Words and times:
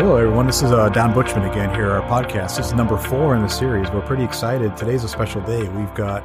Hello, 0.00 0.16
everyone. 0.16 0.46
This 0.46 0.62
is 0.62 0.72
uh, 0.72 0.88
Don 0.88 1.12
Buchman 1.12 1.50
again 1.50 1.74
here, 1.74 1.90
our 1.90 2.00
podcast. 2.08 2.56
This 2.56 2.68
is 2.68 2.72
number 2.72 2.96
four 2.96 3.36
in 3.36 3.42
the 3.42 3.48
series. 3.48 3.90
We're 3.90 4.00
pretty 4.00 4.24
excited. 4.24 4.74
Today's 4.74 5.04
a 5.04 5.08
special 5.08 5.42
day. 5.42 5.68
We've 5.68 5.94
got 5.94 6.24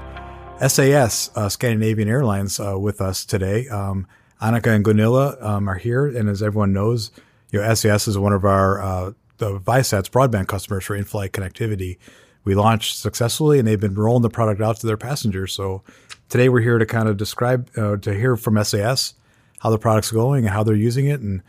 SAS, 0.66 1.30
uh, 1.36 1.50
Scandinavian 1.50 2.08
Airlines, 2.08 2.58
uh, 2.58 2.80
with 2.80 3.02
us 3.02 3.26
today. 3.26 3.68
Um, 3.68 4.08
Annika 4.42 4.74
and 4.74 4.86
Gunilla 4.86 5.36
um, 5.42 5.68
are 5.68 5.76
here, 5.76 6.08
and 6.08 6.30
as 6.30 6.42
everyone 6.42 6.72
knows, 6.72 7.12
you 7.52 7.60
know, 7.60 7.74
SAS 7.74 8.08
is 8.08 8.18
one 8.18 8.32
of 8.32 8.46
our 8.46 8.82
uh, 8.82 9.12
the 9.40 9.60
Viasat's 9.60 10.08
broadband 10.08 10.48
customers 10.48 10.86
for 10.86 10.96
in-flight 10.96 11.34
connectivity. 11.34 11.98
We 12.46 12.56
launched 12.56 12.96
successfully, 12.96 13.60
and 13.60 13.68
they've 13.68 13.78
been 13.78 13.96
rolling 13.96 14.22
the 14.22 14.30
product 14.30 14.62
out 14.62 14.78
to 14.78 14.88
their 14.88 14.96
passengers. 14.96 15.52
So 15.52 15.84
today 16.30 16.48
we're 16.48 16.62
here 16.62 16.78
to 16.78 16.86
kind 16.86 17.10
of 17.10 17.18
describe, 17.18 17.70
uh, 17.76 17.98
to 17.98 18.14
hear 18.14 18.38
from 18.38 18.64
SAS 18.64 19.16
how 19.60 19.70
the 19.70 19.78
product's 19.78 20.12
going 20.12 20.46
and 20.46 20.54
how 20.54 20.64
they're 20.64 20.76
using 20.76 21.08
it, 21.08 21.20
and 21.20 21.42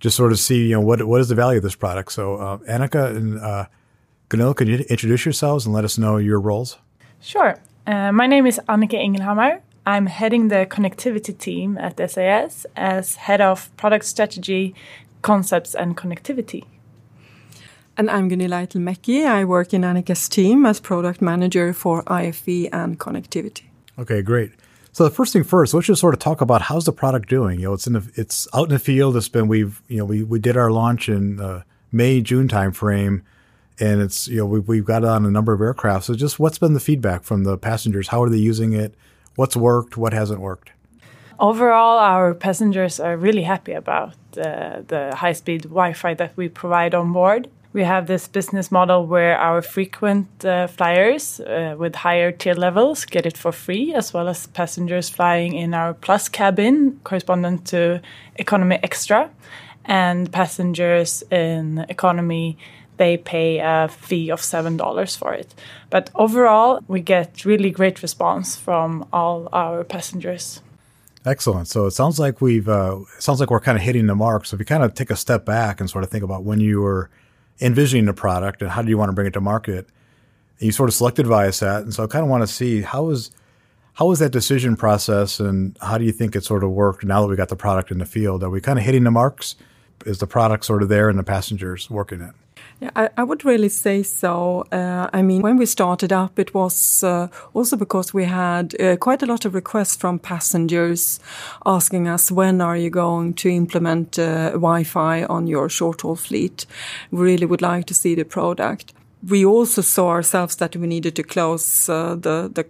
just 0.00 0.16
sort 0.16 0.32
of 0.32 0.38
see, 0.38 0.66
you 0.68 0.74
know, 0.74 0.80
what 0.80 1.06
what 1.06 1.20
is 1.20 1.28
the 1.28 1.34
value 1.34 1.58
of 1.58 1.62
this 1.62 1.76
product. 1.76 2.12
So, 2.12 2.36
uh, 2.36 2.58
Annika 2.58 3.14
and 3.14 3.38
uh, 3.38 3.66
Gunilla, 4.28 4.54
could 4.54 4.68
you 4.68 4.78
introduce 4.88 5.24
yourselves 5.24 5.66
and 5.66 5.74
let 5.74 5.84
us 5.84 5.98
know 5.98 6.16
your 6.16 6.40
roles? 6.40 6.78
Sure. 7.20 7.60
Uh, 7.86 8.10
my 8.12 8.26
name 8.26 8.46
is 8.46 8.60
Annika 8.68 8.98
Engelhammer. 8.98 9.60
I'm 9.86 10.06
heading 10.06 10.48
the 10.48 10.66
connectivity 10.66 11.36
team 11.36 11.78
at 11.78 11.98
SAS 12.10 12.66
as 12.76 13.16
head 13.16 13.40
of 13.40 13.74
product 13.76 14.04
strategy, 14.04 14.74
concepts, 15.22 15.74
and 15.74 15.96
connectivity. 15.96 16.64
And 17.96 18.10
I'm 18.10 18.28
Gunilla 18.28 18.66
Eitelmäki. 18.66 19.26
I 19.26 19.44
work 19.44 19.74
in 19.74 19.82
Annika's 19.82 20.28
team 20.28 20.64
as 20.64 20.80
product 20.80 21.20
manager 21.20 21.72
for 21.72 22.02
IFE 22.06 22.68
and 22.72 22.98
connectivity. 22.98 23.64
Okay, 23.98 24.22
great. 24.22 24.52
So 24.92 25.04
the 25.04 25.10
first 25.10 25.32
thing 25.32 25.44
first, 25.44 25.72
let's 25.72 25.86
just 25.86 26.00
sort 26.00 26.14
of 26.14 26.20
talk 26.20 26.40
about 26.40 26.62
how's 26.62 26.84
the 26.84 26.92
product 26.92 27.28
doing. 27.28 27.60
You 27.60 27.66
know, 27.66 27.74
it's 27.74 27.86
in 27.86 27.92
the, 27.92 28.10
it's 28.16 28.48
out 28.52 28.64
in 28.64 28.70
the 28.70 28.78
field. 28.78 29.16
It's 29.16 29.28
been 29.28 29.46
we've 29.46 29.82
you 29.88 29.98
know 29.98 30.04
we 30.04 30.22
we 30.22 30.38
did 30.38 30.56
our 30.56 30.70
launch 30.70 31.08
in 31.08 31.40
uh, 31.40 31.62
May 31.92 32.20
June 32.20 32.48
timeframe, 32.48 33.22
and 33.78 34.00
it's 34.00 34.26
you 34.26 34.38
know 34.38 34.46
we, 34.46 34.58
we've 34.60 34.84
got 34.84 35.02
it 35.02 35.08
on 35.08 35.24
a 35.24 35.30
number 35.30 35.52
of 35.52 35.60
aircraft. 35.60 36.06
So 36.06 36.14
just 36.14 36.40
what's 36.40 36.58
been 36.58 36.74
the 36.74 36.80
feedback 36.80 37.22
from 37.22 37.44
the 37.44 37.56
passengers? 37.56 38.08
How 38.08 38.22
are 38.22 38.28
they 38.28 38.38
using 38.38 38.72
it? 38.72 38.94
What's 39.36 39.56
worked? 39.56 39.96
What 39.96 40.12
hasn't 40.12 40.40
worked? 40.40 40.72
Overall, 41.38 41.98
our 41.98 42.34
passengers 42.34 43.00
are 43.00 43.16
really 43.16 43.44
happy 43.44 43.72
about 43.72 44.14
uh, 44.36 44.82
the 44.86 45.14
high-speed 45.16 45.62
Wi-Fi 45.62 46.12
that 46.14 46.36
we 46.36 46.50
provide 46.50 46.94
on 46.94 47.14
board. 47.14 47.48
We 47.72 47.84
have 47.84 48.08
this 48.08 48.26
business 48.26 48.72
model 48.72 49.06
where 49.06 49.38
our 49.38 49.62
frequent 49.62 50.44
uh, 50.44 50.66
flyers 50.66 51.38
uh, 51.38 51.76
with 51.78 51.94
higher 51.94 52.32
tier 52.32 52.54
levels 52.54 53.04
get 53.04 53.26
it 53.26 53.36
for 53.36 53.52
free, 53.52 53.94
as 53.94 54.12
well 54.12 54.28
as 54.28 54.48
passengers 54.48 55.08
flying 55.08 55.54
in 55.54 55.72
our 55.72 55.94
plus 55.94 56.28
cabin, 56.28 56.98
corresponding 57.04 57.62
to 57.66 58.00
economy 58.34 58.80
extra, 58.82 59.30
and 59.84 60.32
passengers 60.32 61.22
in 61.30 61.84
economy 61.88 62.58
they 62.96 63.16
pay 63.16 63.60
a 63.60 63.88
fee 63.88 64.30
of 64.30 64.42
seven 64.42 64.76
dollars 64.76 65.16
for 65.16 65.32
it. 65.32 65.54
But 65.88 66.10
overall, 66.14 66.80
we 66.86 67.00
get 67.00 67.46
really 67.46 67.70
great 67.70 68.02
response 68.02 68.56
from 68.56 69.06
all 69.10 69.48
our 69.54 69.84
passengers. 69.84 70.60
Excellent. 71.24 71.68
So 71.68 71.86
it 71.86 71.92
sounds 71.92 72.18
like 72.18 72.42
we've 72.42 72.68
uh, 72.68 72.98
sounds 73.18 73.40
like 73.40 73.50
we're 73.50 73.60
kind 73.60 73.78
of 73.78 73.82
hitting 73.82 74.06
the 74.06 74.14
mark. 74.14 74.44
So 74.44 74.54
if 74.56 74.58
you 74.60 74.66
kind 74.66 74.82
of 74.82 74.94
take 74.94 75.10
a 75.10 75.16
step 75.16 75.46
back 75.46 75.80
and 75.80 75.88
sort 75.88 76.04
of 76.04 76.10
think 76.10 76.24
about 76.24 76.44
when 76.44 76.60
you 76.60 76.82
were 76.82 77.08
envisioning 77.60 78.06
the 78.06 78.14
product 78.14 78.62
and 78.62 78.70
how 78.70 78.82
do 78.82 78.88
you 78.88 78.98
want 78.98 79.10
to 79.10 79.14
bring 79.14 79.26
it 79.26 79.32
to 79.34 79.40
market. 79.40 79.86
And 80.58 80.66
you 80.66 80.72
sort 80.72 80.88
of 80.88 80.94
selected 80.94 81.26
Viasat, 81.26 81.82
and 81.82 81.94
so 81.94 82.04
I 82.04 82.06
kind 82.06 82.24
of 82.24 82.30
want 82.30 82.42
to 82.42 82.46
see 82.46 82.82
how 82.82 83.10
is 83.10 83.30
how 83.94 84.06
was 84.06 84.18
that 84.20 84.30
decision 84.30 84.76
process, 84.76 85.40
and 85.40 85.76
how 85.82 85.98
do 85.98 86.04
you 86.04 86.12
think 86.12 86.34
it 86.36 86.44
sort 86.44 86.64
of 86.64 86.70
worked 86.70 87.04
now 87.04 87.20
that 87.22 87.28
we 87.28 87.36
got 87.36 87.48
the 87.48 87.56
product 87.56 87.90
in 87.90 87.98
the 87.98 88.06
field? 88.06 88.42
Are 88.42 88.50
we 88.50 88.60
kind 88.60 88.78
of 88.78 88.84
hitting 88.84 89.04
the 89.04 89.10
marks? 89.10 89.56
Is 90.06 90.18
the 90.18 90.26
product 90.26 90.64
sort 90.64 90.82
of 90.82 90.88
there, 90.88 91.08
and 91.08 91.18
the 91.18 91.24
passengers 91.24 91.90
working 91.90 92.20
it? 92.20 92.34
Yeah, 92.80 92.90
I, 92.96 93.10
I, 93.18 93.24
would 93.24 93.44
really 93.44 93.68
say 93.68 94.02
so. 94.02 94.64
Uh, 94.72 95.10
I 95.12 95.20
mean, 95.20 95.42
when 95.42 95.58
we 95.58 95.66
started 95.66 96.14
up, 96.14 96.38
it 96.38 96.54
was 96.54 97.04
uh, 97.04 97.28
also 97.52 97.76
because 97.76 98.14
we 98.14 98.24
had 98.24 98.74
uh, 98.80 98.96
quite 98.96 99.22
a 99.22 99.26
lot 99.26 99.44
of 99.44 99.54
requests 99.54 99.96
from 99.96 100.18
passengers 100.18 101.20
asking 101.66 102.08
us, 102.08 102.30
when 102.32 102.62
are 102.62 102.78
you 102.78 102.88
going 102.88 103.34
to 103.34 103.50
implement 103.50 104.18
uh, 104.18 104.52
Wi-Fi 104.52 105.24
on 105.24 105.46
your 105.46 105.68
short-haul 105.68 106.16
fleet? 106.16 106.64
We 107.10 107.20
really 107.20 107.44
would 107.44 107.60
like 107.60 107.84
to 107.86 107.94
see 107.94 108.14
the 108.14 108.24
product. 108.24 108.94
We 109.28 109.44
also 109.44 109.82
saw 109.82 110.08
ourselves 110.08 110.56
that 110.56 110.74
we 110.74 110.86
needed 110.86 111.16
to 111.16 111.22
close 111.22 111.86
uh, 111.86 112.14
the, 112.14 112.50
the 112.50 112.64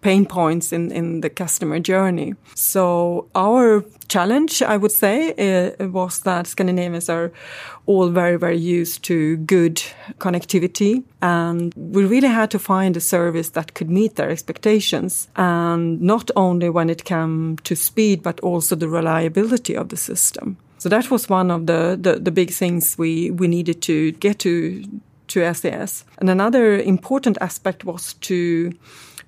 pain 0.00 0.26
points 0.26 0.72
in, 0.72 0.92
in 0.92 1.20
the 1.20 1.30
customer 1.30 1.80
journey. 1.80 2.34
So 2.54 3.28
our 3.34 3.84
challenge, 4.08 4.62
I 4.62 4.76
would 4.76 4.92
say, 4.92 5.74
was 5.80 6.20
that 6.20 6.46
Scandinavians 6.46 7.08
are 7.08 7.32
all 7.86 8.08
very, 8.08 8.36
very 8.36 8.58
used 8.58 9.02
to 9.04 9.36
good 9.38 9.82
connectivity. 10.18 11.02
And 11.22 11.72
we 11.76 12.04
really 12.04 12.28
had 12.28 12.50
to 12.52 12.58
find 12.58 12.96
a 12.96 13.00
service 13.00 13.50
that 13.50 13.74
could 13.74 13.90
meet 13.90 14.16
their 14.16 14.30
expectations. 14.30 15.28
And 15.36 16.00
not 16.00 16.30
only 16.36 16.68
when 16.68 16.90
it 16.90 17.04
came 17.04 17.56
to 17.64 17.74
speed, 17.74 18.22
but 18.22 18.40
also 18.40 18.76
the 18.76 18.88
reliability 18.88 19.76
of 19.76 19.88
the 19.88 19.96
system. 19.96 20.56
So 20.78 20.88
that 20.88 21.10
was 21.10 21.28
one 21.28 21.50
of 21.50 21.66
the, 21.66 21.98
the, 22.00 22.20
the 22.20 22.30
big 22.30 22.50
things 22.50 22.98
we, 22.98 23.30
we 23.30 23.48
needed 23.48 23.82
to 23.82 24.12
get 24.12 24.38
to, 24.40 24.84
to 25.28 25.54
SAS. 25.54 26.04
And 26.18 26.28
another 26.28 26.76
important 26.78 27.38
aspect 27.40 27.84
was 27.84 28.14
to 28.14 28.72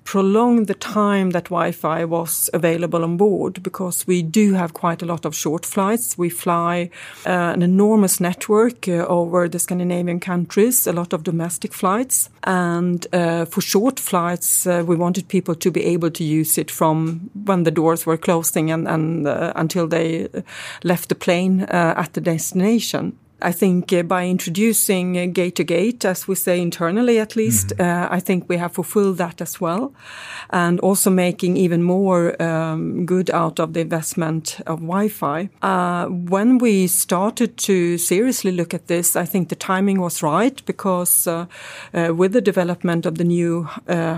prolong 0.09 0.65
the 0.65 0.73
time 0.73 1.29
that 1.29 1.49
Wi-Fi 1.49 2.03
was 2.03 2.49
available 2.51 3.03
on 3.03 3.15
board 3.15 3.61
because 3.61 4.07
we 4.07 4.23
do 4.23 4.53
have 4.55 4.73
quite 4.73 5.03
a 5.03 5.05
lot 5.05 5.23
of 5.23 5.35
short 5.35 5.67
flights. 5.67 6.17
We 6.17 6.31
fly 6.31 6.89
uh, 7.27 7.53
an 7.53 7.61
enormous 7.61 8.19
network 8.19 8.87
uh, 8.87 9.05
over 9.07 9.47
the 9.47 9.59
Scandinavian 9.59 10.19
countries, 10.19 10.87
a 10.87 10.93
lot 10.93 11.13
of 11.13 11.21
domestic 11.21 11.75
flights. 11.75 12.29
And 12.43 13.05
uh, 13.13 13.45
for 13.45 13.61
short 13.61 13.99
flights, 13.99 14.65
uh, 14.65 14.83
we 14.83 14.95
wanted 14.95 15.27
people 15.27 15.53
to 15.53 15.69
be 15.69 15.85
able 15.93 16.09
to 16.09 16.23
use 16.23 16.57
it 16.57 16.71
from 16.71 17.29
when 17.45 17.61
the 17.63 17.71
doors 17.71 18.07
were 18.07 18.17
closing 18.17 18.71
and, 18.71 18.87
and 18.87 19.27
uh, 19.27 19.53
until 19.55 19.87
they 19.87 20.27
left 20.83 21.09
the 21.09 21.15
plane 21.15 21.61
uh, 21.61 21.93
at 21.95 22.13
the 22.13 22.21
destination. 22.21 23.15
I 23.41 23.51
think 23.51 23.93
uh, 23.93 24.03
by 24.03 24.27
introducing 24.27 25.17
uh, 25.17 25.25
gate 25.25 25.55
to 25.55 25.63
gate, 25.63 26.03
as 26.03 26.27
we 26.27 26.35
say 26.35 26.59
internally 26.59 27.19
at 27.19 27.35
least, 27.35 27.71
mm 27.71 27.77
-hmm. 27.77 28.11
uh, 28.11 28.17
I 28.17 28.21
think 28.21 28.43
we 28.49 28.57
have 28.57 28.73
fulfilled 28.73 29.17
that 29.17 29.41
as 29.41 29.59
well. 29.59 29.91
And 30.49 30.79
also 30.81 31.11
making 31.11 31.57
even 31.57 31.83
more 31.83 32.35
um, 32.39 33.05
good 33.05 33.31
out 33.31 33.59
of 33.59 33.73
the 33.73 33.79
investment 33.79 34.59
of 34.65 34.79
Wi 34.79 35.09
Fi. 35.09 35.49
Uh, 35.63 36.05
when 36.29 36.57
we 36.57 36.87
started 36.87 37.49
to 37.65 37.97
seriously 37.97 38.51
look 38.51 38.73
at 38.73 38.87
this, 38.87 39.15
I 39.15 39.25
think 39.25 39.49
the 39.49 39.55
timing 39.55 39.99
was 39.99 40.21
right 40.21 40.65
because 40.65 41.31
uh, 41.31 41.45
uh, 41.93 42.17
with 42.17 42.31
the 42.31 42.41
development 42.41 43.05
of 43.05 43.13
the 43.13 43.23
new 43.23 43.67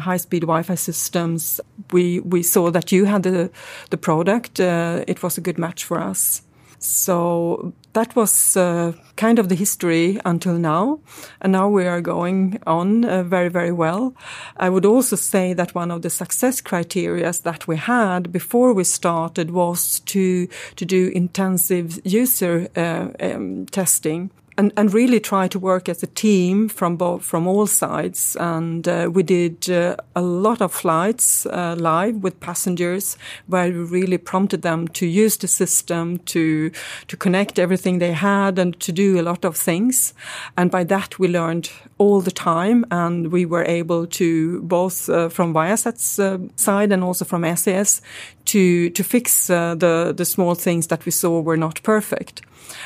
high 0.06 0.20
speed 0.20 0.42
Wi 0.42 0.64
Fi 0.64 0.76
systems, 0.76 1.62
we, 1.94 2.22
we 2.30 2.44
saw 2.44 2.72
that 2.72 2.92
you 2.92 3.06
had 3.06 3.24
the, 3.24 3.50
the 3.90 3.98
product. 3.98 4.60
it 5.08 5.22
was 5.22 5.38
a 5.38 5.42
good 5.42 5.58
match 5.58 5.86
for 5.86 6.10
us. 6.10 6.42
So 6.80 7.74
that 7.94 8.16
was 8.16 8.56
uh, 8.58 8.94
kind 9.16 9.40
of 9.40 9.50
the 9.50 9.56
history 9.56 10.20
until 10.26 10.58
now. 10.58 11.00
And 11.42 11.52
now 11.52 11.68
we 11.68 11.86
are 11.86 12.02
going 12.02 12.60
on 12.66 13.06
uh, 13.06 13.24
very, 13.24 13.50
very 13.50 13.72
well. 13.72 14.14
I 14.58 14.70
would 14.70 14.86
also 14.86 15.16
say 15.16 15.54
that 15.54 15.76
one 15.76 15.92
of 15.92 16.02
the 16.02 16.10
success 16.10 16.62
criteria 16.62 17.32
that 17.44 17.68
we 17.68 17.78
had 17.78 18.32
before 18.32 18.74
we 18.74 18.84
started 18.84 19.52
was 19.52 20.00
to, 20.02 20.48
to 20.76 20.86
do 20.86 21.12
intensive 21.14 22.00
user 22.06 22.68
uh, 22.76 23.10
um, 23.20 23.66
testing 23.68 24.32
and, 24.62 24.72
and 24.78 24.94
really 24.94 25.20
try 25.20 25.48
to 25.48 25.58
work 25.58 25.90
as 25.90 26.04
a 26.04 26.08
team 26.08 26.70
from 26.70 26.96
both 26.96 27.24
from 27.24 27.48
all 27.48 27.66
sides. 27.66 28.38
And 28.40 28.88
uh, 28.88 29.10
we 29.12 29.24
did 29.24 29.68
uh, 29.72 29.96
a 30.16 30.22
lot 30.22 30.62
of 30.62 30.72
flights 30.72 31.48
uh, 31.48 31.76
live 31.80 32.18
with 32.18 32.40
passengers, 32.40 33.18
where 33.48 33.72
we 33.72 33.80
really 33.80 34.20
prompted 34.20 34.62
them 34.62 34.88
to 34.90 35.08
use 35.08 35.38
the 35.38 35.48
system 35.48 36.20
to 36.26 36.70
to 37.08 37.18
connect 37.18 37.58
everything 37.58 38.00
they 38.00 38.14
had 38.14 38.60
and 38.60 38.80
to 38.80 38.92
do 38.92 39.20
a 39.20 39.24
lot 39.24 39.46
of 39.46 39.58
things. 39.58 40.14
And 40.56 40.70
by 40.70 40.84
that, 40.84 41.18
we 41.18 41.28
learned 41.28 41.72
all 41.98 42.22
the 42.22 42.32
time, 42.32 42.86
and 42.92 43.32
we 43.32 43.46
were 43.46 43.66
able 43.66 44.06
to 44.06 44.62
both 44.62 45.10
uh, 45.10 45.30
from 45.30 45.54
Viasat's 45.54 46.20
uh, 46.20 46.38
side 46.56 46.92
and 46.94 47.04
also 47.04 47.26
from 47.26 47.56
SAS 47.56 48.02
to 48.46 48.90
to 48.90 49.04
fix 49.04 49.50
uh, 49.50 49.76
the 49.76 50.14
the 50.16 50.26
small 50.26 50.56
things 50.56 50.88
that 50.88 51.06
we 51.06 51.12
saw 51.12 51.42
were 51.42 51.58
not 51.58 51.82
perfect. 51.84 52.42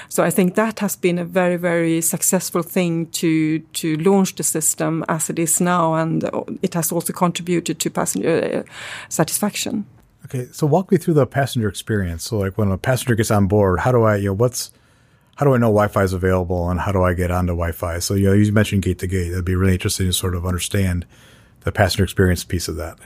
So 0.09 0.23
I 0.23 0.31
think 0.31 0.55
that 0.55 0.79
has 0.79 0.95
been 0.95 1.19
a 1.19 1.25
very, 1.25 1.57
very 1.57 2.01
successful 2.01 2.63
thing 2.63 3.07
to 3.07 3.59
to 3.59 3.97
launch 3.97 4.35
the 4.35 4.43
system 4.43 5.03
as 5.07 5.29
it 5.29 5.39
is 5.39 5.61
now, 5.61 5.93
and 5.93 6.23
it 6.61 6.73
has 6.73 6.91
also 6.91 7.13
contributed 7.13 7.79
to 7.79 7.89
passenger 7.89 8.63
uh, 8.65 8.71
satisfaction. 9.09 9.85
Okay, 10.25 10.47
so 10.51 10.65
walk 10.65 10.91
me 10.91 10.97
through 10.97 11.13
the 11.13 11.27
passenger 11.27 11.69
experience. 11.69 12.23
So, 12.23 12.39
like 12.39 12.57
when 12.57 12.71
a 12.71 12.77
passenger 12.77 13.15
gets 13.15 13.31
on 13.31 13.47
board, 13.47 13.79
how 13.79 13.91
do 13.91 14.03
I, 14.03 14.15
you 14.17 14.27
know, 14.27 14.33
what's 14.33 14.71
how 15.35 15.45
do 15.45 15.53
I 15.53 15.57
know 15.57 15.67
Wi-Fi 15.67 16.03
is 16.03 16.13
available, 16.13 16.69
and 16.69 16.79
how 16.79 16.91
do 16.91 17.03
I 17.03 17.13
get 17.13 17.29
onto 17.29 17.53
Wi-Fi? 17.53 17.99
So, 17.99 18.15
you 18.15 18.27
know, 18.27 18.33
you 18.33 18.51
mentioned 18.51 18.81
gate 18.81 18.99
to 18.99 19.07
gate. 19.07 19.29
That'd 19.29 19.45
be 19.45 19.55
really 19.55 19.73
interesting 19.73 20.07
to 20.07 20.13
sort 20.13 20.35
of 20.35 20.45
understand 20.45 21.05
the 21.61 21.71
passenger 21.71 22.03
experience 22.03 22.43
piece 22.43 22.67
of 22.67 22.75
that. 22.77 22.97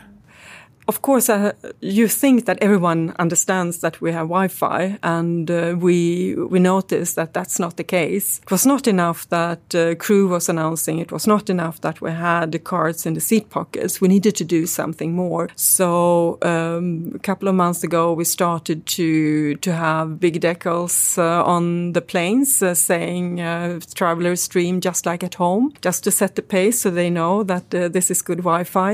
Of 0.89 1.01
course, 1.03 1.30
uh, 1.30 1.51
you 1.81 2.07
think 2.07 2.45
that 2.45 2.57
everyone 2.62 3.13
understands 3.19 3.80
that 3.81 4.01
we 4.01 4.12
have 4.12 4.27
Wi-Fi, 4.27 4.97
and 5.03 5.50
uh, 5.51 5.75
we 5.86 6.36
we 6.53 6.59
noticed 6.59 7.15
that 7.15 7.33
that's 7.33 7.59
not 7.59 7.77
the 7.77 7.83
case. 7.83 8.41
It 8.44 8.51
was 8.51 8.65
not 8.65 8.88
enough 8.88 9.30
that 9.30 9.63
uh, 9.75 9.95
crew 10.03 10.27
was 10.27 10.50
announcing. 10.50 10.97
It 11.00 11.12
was 11.12 11.27
not 11.27 11.50
enough 11.50 11.80
that 11.81 12.01
we 12.01 12.12
had 12.12 12.51
the 12.51 12.59
cards 12.59 13.06
in 13.06 13.13
the 13.13 13.21
seat 13.21 13.50
pockets. 13.50 14.01
We 14.01 14.07
needed 14.07 14.36
to 14.38 14.44
do 14.44 14.65
something 14.65 15.13
more. 15.13 15.50
So 15.56 16.39
um, 16.41 17.12
a 17.15 17.19
couple 17.19 17.47
of 17.47 17.56
months 17.56 17.83
ago, 17.83 18.13
we 18.13 18.25
started 18.25 18.80
to 18.97 19.56
to 19.65 19.71
have 19.71 20.19
big 20.19 20.41
decals 20.41 21.18
uh, 21.18 21.53
on 21.56 21.94
the 21.94 22.01
planes 22.01 22.63
uh, 22.63 22.74
saying 22.74 23.41
uh, 23.41 23.80
"Travelers 23.94 24.41
stream 24.41 24.81
just 24.81 25.06
like 25.06 25.24
at 25.24 25.36
home," 25.36 25.71
just 25.86 26.03
to 26.03 26.12
set 26.12 26.36
the 26.36 26.41
pace 26.41 26.81
so 26.81 26.89
they 26.89 27.09
know 27.09 27.44
that 27.44 27.69
this 27.69 28.09
is 28.09 28.24
good 28.24 28.41
Wi-Fi. 28.44 28.91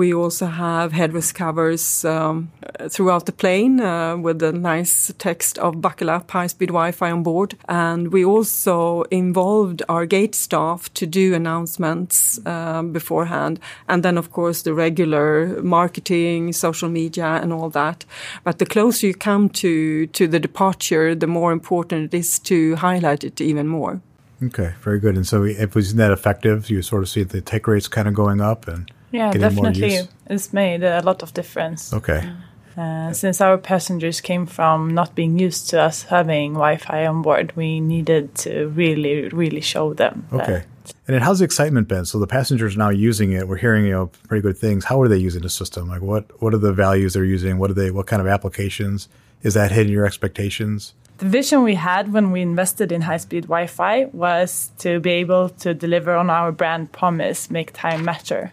we 0.00 0.12
also 0.12 0.46
have 0.46 0.92
headrest 1.22 1.34
covers 1.34 2.04
um, 2.04 2.50
throughout 2.88 3.26
the 3.26 3.32
plane 3.32 3.78
with 4.22 4.42
a 4.42 4.52
nice 4.52 5.12
text 5.18 5.58
of 5.58 5.80
"Buckle 5.80 6.10
up, 6.10 6.30
high-speed 6.30 6.68
Wi-Fi 6.68 7.10
on 7.10 7.22
board," 7.22 7.56
and 7.68 8.12
we 8.12 8.24
also 8.24 9.02
involved 9.10 9.82
our 9.88 10.06
gate 10.06 10.34
staff 10.34 10.92
to 10.94 11.06
do 11.06 11.34
announcements 11.34 12.44
um, 12.46 12.92
beforehand, 12.92 13.60
and 13.88 14.02
then 14.02 14.18
of 14.18 14.30
course 14.30 14.62
the 14.62 14.74
regular 14.74 15.62
marketing, 15.62 16.52
social 16.52 16.88
media, 16.88 17.40
and 17.42 17.52
all 17.52 17.70
that. 17.70 18.04
But 18.44 18.58
the 18.58 18.66
closer 18.66 19.06
you 19.06 19.14
come 19.14 19.48
to 19.50 20.06
to 20.06 20.26
the 20.28 20.40
departure, 20.40 21.14
the 21.14 21.26
more 21.26 21.52
important 21.52 22.14
it 22.14 22.18
is 22.18 22.38
to 22.40 22.76
highlight 22.76 23.24
it 23.24 23.40
even 23.40 23.68
more. 23.68 24.00
Okay, 24.42 24.74
very 24.82 24.98
good. 24.98 25.14
And 25.14 25.26
so, 25.26 25.44
if 25.44 25.60
it 25.60 25.74
was 25.74 25.94
that 25.94 26.10
effective, 26.10 26.68
you 26.68 26.82
sort 26.82 27.02
of 27.02 27.08
see 27.08 27.22
the 27.22 27.40
take 27.40 27.68
rates 27.68 27.88
kind 27.88 28.08
of 28.08 28.14
going 28.14 28.40
up 28.40 28.66
and 28.66 28.90
yeah, 29.12 29.32
definitely, 29.32 30.00
it's 30.26 30.52
made 30.52 30.82
a 30.82 31.02
lot 31.02 31.22
of 31.22 31.32
difference. 31.34 31.92
Okay. 31.92 32.28
Uh, 32.76 33.12
since 33.12 33.40
our 33.40 33.58
passengers 33.58 34.20
came 34.20 34.46
from 34.46 34.94
not 34.94 35.14
being 35.14 35.38
used 35.38 35.68
to 35.68 35.80
us 35.80 36.04
having 36.04 36.54
Wi-Fi 36.54 37.06
on 37.06 37.20
board, 37.20 37.52
we 37.54 37.80
needed 37.80 38.34
to 38.34 38.68
really, 38.68 39.28
really 39.28 39.60
show 39.60 39.92
them. 39.92 40.26
Okay. 40.32 40.64
And 41.06 41.14
then 41.14 41.20
how's 41.20 41.40
the 41.40 41.44
excitement 41.44 41.88
been? 41.88 42.06
So 42.06 42.18
the 42.18 42.26
passengers 42.26 42.76
now 42.76 42.88
using 42.88 43.32
it. 43.32 43.46
We're 43.46 43.56
hearing 43.56 43.84
you 43.84 43.92
know 43.92 44.10
pretty 44.28 44.42
good 44.42 44.58
things. 44.58 44.84
How 44.86 45.00
are 45.02 45.08
they 45.08 45.18
using 45.18 45.42
the 45.42 45.50
system? 45.50 45.88
Like 45.88 46.02
what 46.02 46.42
what 46.42 46.54
are 46.54 46.58
the 46.58 46.72
values 46.72 47.14
they're 47.14 47.24
using? 47.24 47.58
What 47.58 47.70
are 47.70 47.74
they? 47.74 47.90
What 47.90 48.06
kind 48.06 48.20
of 48.20 48.26
applications? 48.26 49.08
Is 49.42 49.54
that 49.54 49.70
hitting 49.72 49.92
your 49.92 50.06
expectations? 50.06 50.94
The 51.18 51.28
vision 51.28 51.62
we 51.62 51.74
had 51.74 52.12
when 52.12 52.32
we 52.32 52.40
invested 52.40 52.90
in 52.90 53.02
high 53.02 53.18
speed 53.18 53.44
Wi 53.44 53.66
Fi 53.66 54.06
was 54.06 54.70
to 54.78 54.98
be 54.98 55.10
able 55.10 55.50
to 55.50 55.74
deliver 55.74 56.14
on 56.14 56.30
our 56.30 56.50
brand 56.50 56.90
promise, 56.92 57.50
make 57.50 57.72
time 57.72 58.04
matter. 58.04 58.52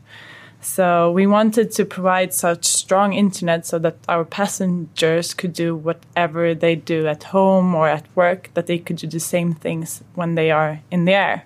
So 0.61 1.11
we 1.11 1.25
wanted 1.25 1.71
to 1.71 1.85
provide 1.85 2.33
such 2.33 2.65
strong 2.65 3.13
internet 3.13 3.65
so 3.65 3.79
that 3.79 3.95
our 4.09 4.25
passengers 4.25 5.33
could 5.33 5.53
do 5.53 5.75
whatever 5.75 6.53
they 6.53 6.75
do 6.75 7.07
at 7.07 7.23
home 7.23 7.73
or 7.73 7.87
at 7.87 8.05
work, 8.15 8.49
that 8.55 8.67
they 8.67 8.77
could 8.77 8.97
do 8.97 9.07
the 9.07 9.19
same 9.21 9.53
things 9.53 10.03
when 10.15 10.35
they 10.35 10.51
are 10.51 10.81
in 10.91 11.05
the 11.05 11.13
air. 11.13 11.45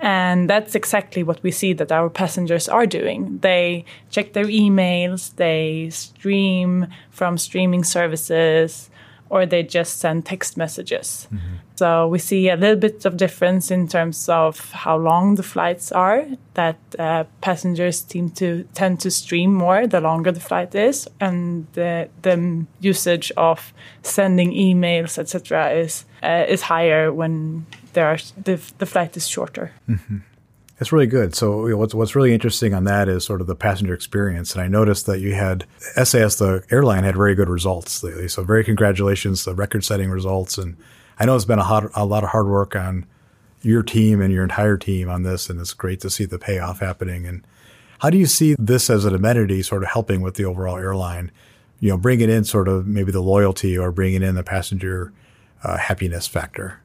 And 0.00 0.50
that's 0.50 0.74
exactly 0.74 1.22
what 1.22 1.42
we 1.42 1.52
see 1.52 1.72
that 1.74 1.92
our 1.92 2.10
passengers 2.10 2.68
are 2.68 2.86
doing. 2.86 3.38
They 3.38 3.84
check 4.10 4.32
their 4.32 4.46
emails, 4.46 5.34
they 5.36 5.88
stream 5.90 6.88
from 7.10 7.38
streaming 7.38 7.84
services, 7.84 8.90
or 9.34 9.44
they 9.46 9.64
just 9.64 9.98
send 9.98 10.24
text 10.24 10.56
messages. 10.56 11.26
Mm-hmm. 11.32 11.56
So 11.74 12.06
we 12.06 12.20
see 12.20 12.48
a 12.50 12.56
little 12.56 12.76
bit 12.76 13.04
of 13.04 13.16
difference 13.16 13.72
in 13.72 13.88
terms 13.88 14.28
of 14.28 14.70
how 14.70 14.96
long 14.96 15.34
the 15.34 15.42
flights 15.42 15.90
are. 15.90 16.24
That 16.54 16.78
uh, 17.00 17.24
passengers 17.40 18.04
seem 18.08 18.30
to 18.30 18.62
tend 18.74 19.00
to 19.00 19.10
stream 19.10 19.52
more 19.52 19.88
the 19.88 20.00
longer 20.00 20.30
the 20.30 20.46
flight 20.48 20.72
is, 20.74 21.08
and 21.20 21.66
the, 21.72 22.08
the 22.22 22.64
usage 22.80 23.32
of 23.36 23.72
sending 24.02 24.52
emails, 24.52 25.18
etc., 25.18 25.72
is 25.72 26.04
uh, 26.22 26.44
is 26.48 26.62
higher 26.62 27.12
when 27.12 27.66
there 27.94 28.06
are 28.06 28.18
the, 28.44 28.60
the 28.78 28.86
flight 28.86 29.16
is 29.16 29.28
shorter. 29.28 29.72
Mm-hmm. 29.88 30.18
It's 30.84 30.92
really 30.92 31.06
good. 31.06 31.34
So 31.34 31.64
you 31.64 31.72
know, 31.72 31.78
what's 31.78 31.94
what's 31.94 32.14
really 32.14 32.34
interesting 32.34 32.74
on 32.74 32.84
that 32.84 33.08
is 33.08 33.24
sort 33.24 33.40
of 33.40 33.46
the 33.46 33.54
passenger 33.54 33.94
experience. 33.94 34.52
And 34.52 34.60
I 34.60 34.68
noticed 34.68 35.06
that 35.06 35.20
you 35.20 35.32
had 35.32 35.64
SAS, 35.78 36.36
the 36.36 36.62
airline, 36.70 37.04
had 37.04 37.16
very 37.16 37.34
good 37.34 37.48
results 37.48 38.02
lately. 38.02 38.28
So 38.28 38.44
very 38.44 38.62
congratulations, 38.64 39.46
the 39.46 39.54
record-setting 39.54 40.10
results. 40.10 40.58
And 40.58 40.76
I 41.18 41.24
know 41.24 41.36
it's 41.36 41.46
been 41.46 41.58
a, 41.58 41.64
hot, 41.64 41.84
a 41.94 42.04
lot 42.04 42.22
of 42.22 42.28
hard 42.28 42.48
work 42.48 42.76
on 42.76 43.06
your 43.62 43.82
team 43.82 44.20
and 44.20 44.30
your 44.30 44.42
entire 44.42 44.76
team 44.76 45.08
on 45.08 45.22
this, 45.22 45.48
and 45.48 45.58
it's 45.58 45.72
great 45.72 46.00
to 46.00 46.10
see 46.10 46.26
the 46.26 46.38
payoff 46.38 46.80
happening. 46.80 47.24
And 47.24 47.46
how 48.00 48.10
do 48.10 48.18
you 48.18 48.26
see 48.26 48.54
this 48.58 48.90
as 48.90 49.06
an 49.06 49.14
amenity, 49.14 49.62
sort 49.62 49.84
of 49.84 49.88
helping 49.88 50.20
with 50.20 50.34
the 50.34 50.44
overall 50.44 50.76
airline? 50.76 51.32
You 51.80 51.92
know, 51.92 51.96
bringing 51.96 52.28
in 52.28 52.44
sort 52.44 52.68
of 52.68 52.86
maybe 52.86 53.10
the 53.10 53.22
loyalty 53.22 53.78
or 53.78 53.90
bringing 53.90 54.22
in 54.22 54.34
the 54.34 54.44
passenger 54.44 55.14
uh, 55.62 55.78
happiness 55.78 56.26
factor. 56.26 56.82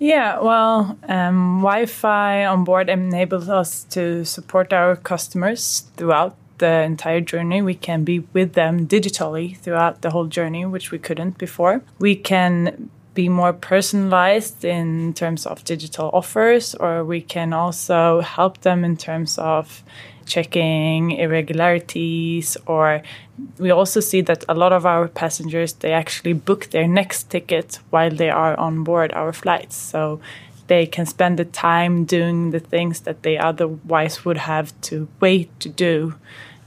Yeah, 0.00 0.40
well, 0.40 0.96
um, 1.10 1.60
Wi 1.60 1.84
Fi 1.84 2.46
on 2.46 2.64
board 2.64 2.88
enables 2.88 3.50
us 3.50 3.84
to 3.90 4.24
support 4.24 4.72
our 4.72 4.96
customers 4.96 5.84
throughout 5.98 6.36
the 6.56 6.80
entire 6.84 7.20
journey. 7.20 7.60
We 7.60 7.74
can 7.74 8.02
be 8.02 8.20
with 8.32 8.54
them 8.54 8.86
digitally 8.86 9.58
throughout 9.58 10.00
the 10.00 10.08
whole 10.08 10.24
journey, 10.24 10.64
which 10.64 10.90
we 10.90 10.98
couldn't 10.98 11.36
before. 11.36 11.82
We 11.98 12.16
can 12.16 12.88
be 13.12 13.28
more 13.28 13.52
personalized 13.52 14.64
in 14.64 15.12
terms 15.12 15.44
of 15.44 15.64
digital 15.64 16.08
offers, 16.14 16.74
or 16.74 17.04
we 17.04 17.20
can 17.20 17.52
also 17.52 18.20
help 18.22 18.62
them 18.62 18.86
in 18.86 18.96
terms 18.96 19.36
of 19.36 19.84
checking 20.30 21.10
irregularities 21.10 22.56
or 22.66 23.02
we 23.58 23.70
also 23.70 24.00
see 24.00 24.22
that 24.22 24.44
a 24.48 24.54
lot 24.54 24.72
of 24.72 24.86
our 24.86 25.08
passengers 25.08 25.72
they 25.82 25.92
actually 25.92 26.32
book 26.32 26.70
their 26.70 26.86
next 26.86 27.24
ticket 27.30 27.80
while 27.90 28.10
they 28.10 28.30
are 28.30 28.58
on 28.58 28.84
board 28.84 29.12
our 29.12 29.32
flights 29.32 29.76
so 29.76 30.20
they 30.68 30.86
can 30.86 31.04
spend 31.04 31.36
the 31.36 31.44
time 31.44 32.04
doing 32.04 32.52
the 32.52 32.60
things 32.60 33.00
that 33.00 33.22
they 33.24 33.36
otherwise 33.36 34.24
would 34.24 34.38
have 34.38 34.68
to 34.80 35.08
wait 35.20 35.48
to 35.60 35.68
do 35.68 36.14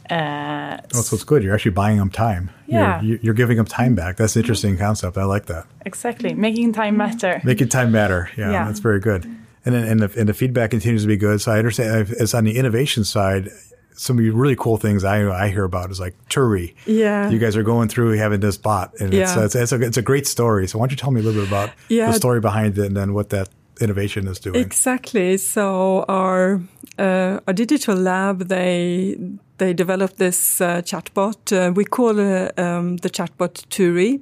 uh, 0.09 0.77
oh, 0.93 1.01
so 1.01 1.15
it's 1.15 1.23
good. 1.23 1.41
You're 1.43 1.55
actually 1.55 1.71
buying 1.71 1.97
them 1.97 2.09
time. 2.09 2.51
Yeah. 2.67 3.01
You're, 3.01 3.19
you're 3.21 3.33
giving 3.33 3.55
them 3.55 3.65
time 3.65 3.95
back. 3.95 4.17
That's 4.17 4.35
an 4.35 4.41
interesting 4.41 4.77
concept. 4.77 5.17
I 5.17 5.23
like 5.23 5.45
that. 5.45 5.65
Exactly. 5.85 6.33
Making 6.33 6.73
time 6.73 6.97
matter. 6.97 7.41
Making 7.45 7.69
time 7.69 7.93
matter. 7.93 8.29
Yeah, 8.37 8.51
yeah. 8.51 8.65
that's 8.65 8.81
very 8.81 8.99
good 8.99 9.25
and 9.65 9.75
and 9.75 9.99
the, 10.01 10.19
and 10.19 10.29
the 10.29 10.33
feedback 10.33 10.71
continues 10.71 11.03
to 11.03 11.07
be 11.07 11.17
good. 11.17 11.41
So 11.41 11.51
I 11.51 11.57
understand 11.57 12.09
it's 12.19 12.33
on 12.33 12.43
the 12.43 12.57
innovation 12.57 13.03
side. 13.03 13.49
Some 13.95 14.17
of 14.17 14.23
the 14.23 14.31
really 14.31 14.55
cool 14.55 14.77
things 14.77 15.03
I 15.03 15.29
I 15.29 15.49
hear 15.49 15.63
about 15.63 15.91
is 15.91 15.99
like 15.99 16.15
Turi. 16.29 16.73
Yeah, 16.85 17.29
you 17.29 17.39
guys 17.39 17.55
are 17.55 17.63
going 17.63 17.89
through 17.89 18.13
having 18.17 18.39
this 18.39 18.57
bot, 18.57 18.93
and 18.99 19.13
yeah. 19.13 19.21
it's, 19.21 19.55
it's, 19.55 19.55
it's, 19.55 19.71
a, 19.71 19.81
it's 19.81 19.97
a 19.97 20.01
great 20.01 20.25
story. 20.27 20.67
So 20.67 20.79
why 20.79 20.83
don't 20.83 20.91
you 20.91 20.97
tell 20.97 21.11
me 21.11 21.21
a 21.21 21.23
little 21.23 21.41
bit 21.41 21.47
about 21.47 21.71
yeah. 21.89 22.07
the 22.07 22.13
story 22.13 22.39
behind 22.39 22.77
it, 22.77 22.85
and 22.85 22.97
then 22.97 23.13
what 23.13 23.29
that 23.29 23.49
innovation 23.79 24.27
is 24.27 24.39
doing? 24.39 24.59
Exactly. 24.59 25.37
So 25.37 26.05
our 26.07 26.61
uh, 26.97 27.39
our 27.47 27.53
digital 27.53 27.95
lab 27.95 28.47
they 28.47 29.17
they 29.57 29.73
developed 29.73 30.17
this 30.17 30.61
uh, 30.61 30.81
chatbot. 30.81 31.51
Uh, 31.51 31.71
we 31.71 31.85
call 31.85 32.19
uh, 32.19 32.49
um, 32.57 32.97
the 32.97 33.09
chatbot 33.09 33.65
Turi. 33.69 34.21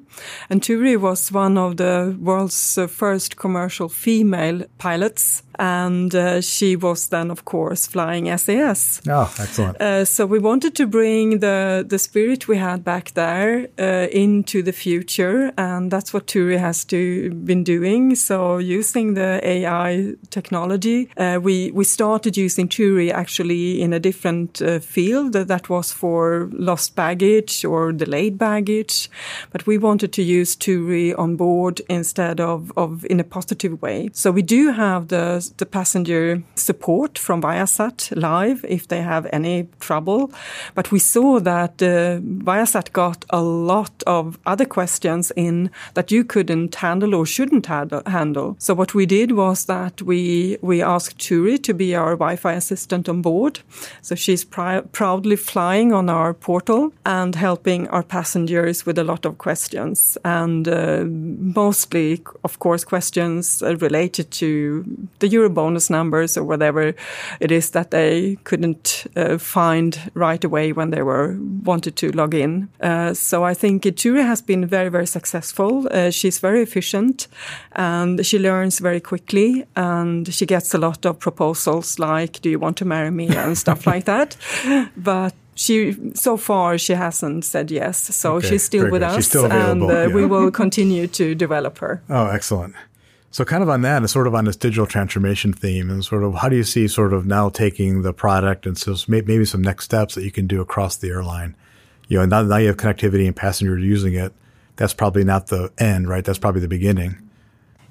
And 0.50 0.62
Turi 0.62 1.00
was 1.00 1.32
one 1.32 1.58
of 1.58 1.78
the 1.78 2.18
world's 2.20 2.78
uh, 2.78 2.88
first 2.88 3.38
commercial 3.38 3.90
female 3.90 4.64
pilots. 4.78 5.44
And 5.62 6.14
uh, 6.16 6.42
she 6.42 6.76
was 6.76 7.08
then, 7.08 7.32
of 7.32 7.46
course, 7.46 7.86
flying 7.86 8.36
SAS. 8.38 9.02
Oh, 9.08 9.32
excellent. 9.40 9.80
Uh, 9.80 10.06
so 10.06 10.26
we 10.26 10.40
wanted 10.40 10.76
to 10.76 10.88
bring 10.88 11.40
the, 11.40 11.86
the 11.88 12.00
spirit 12.00 12.48
we 12.48 12.58
had 12.58 12.84
back 12.84 13.12
there 13.12 13.70
into 13.78 14.64
the 14.64 14.72
future. 14.72 15.54
And 15.58 15.92
that's 15.92 16.14
what 16.14 16.26
Turi 16.28 16.58
has 16.58 16.84
to, 16.86 17.32
been 17.32 17.64
doing. 17.64 18.16
So 18.16 18.58
using 18.58 19.14
the 19.14 19.40
AI 19.44 20.16
technology, 20.32 21.10
we, 21.18 21.72
we 21.72 21.84
started 21.84 22.38
using 22.38 22.68
Turi 22.68 23.12
actually 23.12 23.82
in 23.82 23.94
a 23.94 24.00
different 24.00 24.58
field 24.82 25.12
field 25.12 25.34
that 25.48 25.70
was 25.70 25.92
for 25.92 26.50
lost 26.54 26.96
baggage 26.96 27.66
or 27.66 27.92
delayed 27.92 28.38
baggage. 28.38 29.10
But 29.52 29.68
we 29.68 29.78
wanted 29.78 30.12
to 30.14 30.22
use 30.22 30.56
Turi 30.56 31.14
on 31.18 31.36
board 31.36 31.82
instead 31.90 32.40
of, 32.40 32.72
of 32.78 33.06
in 33.06 33.20
a 33.20 33.24
positive 33.24 33.82
way. 33.82 34.10
So 34.14 34.32
we 34.32 34.42
do 34.42 34.72
have 34.72 35.08
the, 35.08 35.51
the 35.58 35.66
passenger 35.66 36.44
support 36.56 37.18
from 37.18 37.42
Viasat 37.42 38.16
live 38.16 38.66
if 38.68 38.88
they 38.88 39.02
have 39.02 39.28
any 39.32 39.68
trouble. 39.80 40.32
But 40.76 40.92
we 40.92 41.00
saw 41.00 41.40
that 41.40 41.82
uh, 41.82 42.20
Viasat 42.20 42.92
got 42.94 43.26
a 43.30 43.42
lot 43.42 44.04
of 44.06 44.38
other 44.46 44.66
questions 44.66 45.32
in 45.36 45.70
that 45.94 46.12
you 46.12 46.24
couldn't 46.24 46.76
handle 46.76 47.16
or 47.16 47.26
shouldn't 47.26 47.66
handle. 47.66 48.56
So 48.60 48.74
what 48.74 48.94
we 48.94 49.06
did 49.06 49.32
was 49.32 49.66
that 49.66 50.02
we, 50.02 50.58
we 50.62 50.82
asked 50.82 51.18
Turi 51.18 51.62
to 51.64 51.74
be 51.74 51.96
our 51.96 52.16
Wi-Fi 52.16 52.54
assistant 52.54 53.10
on 53.10 53.22
board. 53.22 53.60
So 54.02 54.16
she's 54.16 54.44
proud 54.44 54.92
proudly 54.92 55.36
flying 55.36 55.94
on 55.94 56.10
our 56.10 56.34
portal 56.34 56.94
and 57.06 57.36
helping 57.36 57.88
our 57.90 58.04
passengers 58.04 58.86
with 58.86 58.98
a 58.98 59.04
lot 59.04 59.26
of 59.26 59.38
questions. 59.38 60.18
And 60.24 60.68
uh, 60.68 61.04
mostly, 61.06 62.22
of 62.44 62.60
course, 62.60 62.84
questions 62.84 63.64
related 63.80 64.32
to 64.32 64.86
the 65.20 65.28
Eurobonus 65.32 65.90
numbers 65.90 66.38
or 66.38 66.44
whatever 66.44 66.94
it 67.40 67.52
is 67.52 67.72
that 67.72 67.92
they 67.92 68.38
couldn't 68.44 69.06
uh, 69.16 69.38
find 69.38 70.12
right 70.14 70.44
away 70.44 70.74
when 70.74 70.92
they 70.92 71.02
were 71.02 71.38
wanted 71.64 71.96
to 71.98 72.12
log 72.12 72.34
in. 72.34 72.70
Uh, 72.82 73.14
so 73.14 73.44
I 73.44 73.54
think 73.54 73.84
Turi 73.84 74.26
has 74.26 74.42
been 74.42 74.66
very, 74.66 74.90
very 74.90 75.08
successful. 75.08 75.88
Uh, 75.92 76.10
she's 76.10 76.40
very 76.40 76.62
efficient 76.62 77.28
and 77.74 78.26
she 78.26 78.40
learns 78.40 78.80
very 78.80 79.00
quickly 79.00 79.66
and 79.76 80.34
she 80.34 80.46
gets 80.46 80.74
a 80.74 80.78
lot 80.78 81.06
of 81.06 81.20
proposals 81.20 82.00
like, 82.00 82.42
do 82.42 82.50
you 82.50 82.60
want 82.60 82.78
to 82.78 82.86
marry 82.86 83.12
me 83.12 83.28
and 83.28 83.58
stuff 83.66 83.88
like 83.88 84.06
that. 84.06 84.36
But 84.98 85.34
she 85.56 85.96
so 86.14 86.38
far 86.38 86.78
she 86.78 86.94
hasn't 86.94 87.46
said 87.46 87.72
yes, 87.72 88.16
so 88.16 88.36
Okay, 88.36 88.50
she's 88.50 88.64
still 88.64 88.90
with. 88.90 89.04
Us, 89.04 89.28
still 89.28 89.52
and 89.52 89.84
uh, 89.84 89.88
yeah. 89.88 90.08
we 90.08 90.26
will 90.26 90.52
continue 90.64 91.08
to 91.08 91.36
develop 91.36 91.78
her. 91.80 92.02
Oh, 92.10 92.28
excellent. 92.28 92.76
So, 93.34 93.46
kind 93.46 93.64
of 93.64 93.70
on 93.70 93.82
that, 93.84 93.98
and 93.98 94.10
sort 94.10 94.28
of 94.28 94.36
on 94.36 94.44
this 94.44 94.58
digital 94.58 94.86
transformation 94.86 95.54
theme, 95.54 95.90
and 95.90 96.04
sort 96.04 96.24
of 96.24 96.36
how 96.36 96.50
do 96.50 96.58
you 96.58 96.66
see 96.66 96.90
sort 96.90 97.14
of 97.14 97.26
now 97.26 97.48
taking 97.48 98.02
the 98.02 98.12
product 98.12 98.66
and 98.66 98.78
so 98.78 98.94
maybe 99.08 99.46
some 99.46 99.62
next 99.62 99.86
steps 99.86 100.16
that 100.16 100.26
you 100.26 100.32
can 100.32 100.48
do 100.48 100.60
across 100.60 100.98
the 100.98 101.10
airline? 101.10 101.56
You 102.10 102.18
know, 102.18 102.26
now, 102.26 102.42
now 102.42 102.58
you 102.58 102.68
have 102.68 102.76
connectivity 102.76 103.26
and 103.26 103.36
passengers 103.36 103.82
using 103.82 104.16
it. 104.16 104.34
That's 104.76 104.94
probably 104.94 105.24
not 105.24 105.48
the 105.48 105.72
end, 105.78 106.10
right? 106.10 106.26
That's 106.26 106.40
probably 106.40 106.60
the 106.60 106.68
beginning. 106.68 107.30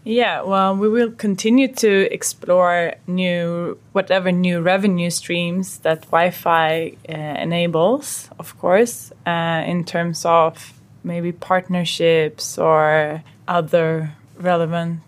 Yeah, 0.04 0.42
well, 0.42 0.76
we 0.76 0.88
will 0.88 1.10
continue 1.10 1.68
to 1.74 2.12
explore 2.12 2.94
new, 3.06 3.78
whatever 3.92 4.32
new 4.32 4.60
revenue 4.60 5.08
streams 5.08 5.78
that 5.78 6.02
Wi 6.02 6.30
Fi 6.30 6.96
uh, 7.08 7.12
enables, 7.12 8.28
of 8.38 8.58
course, 8.58 9.12
uh, 9.26 9.62
in 9.66 9.84
terms 9.84 10.24
of 10.26 10.74
maybe 11.02 11.32
partnerships 11.32 12.58
or 12.58 13.22
other 13.48 14.12
relevant 14.38 15.00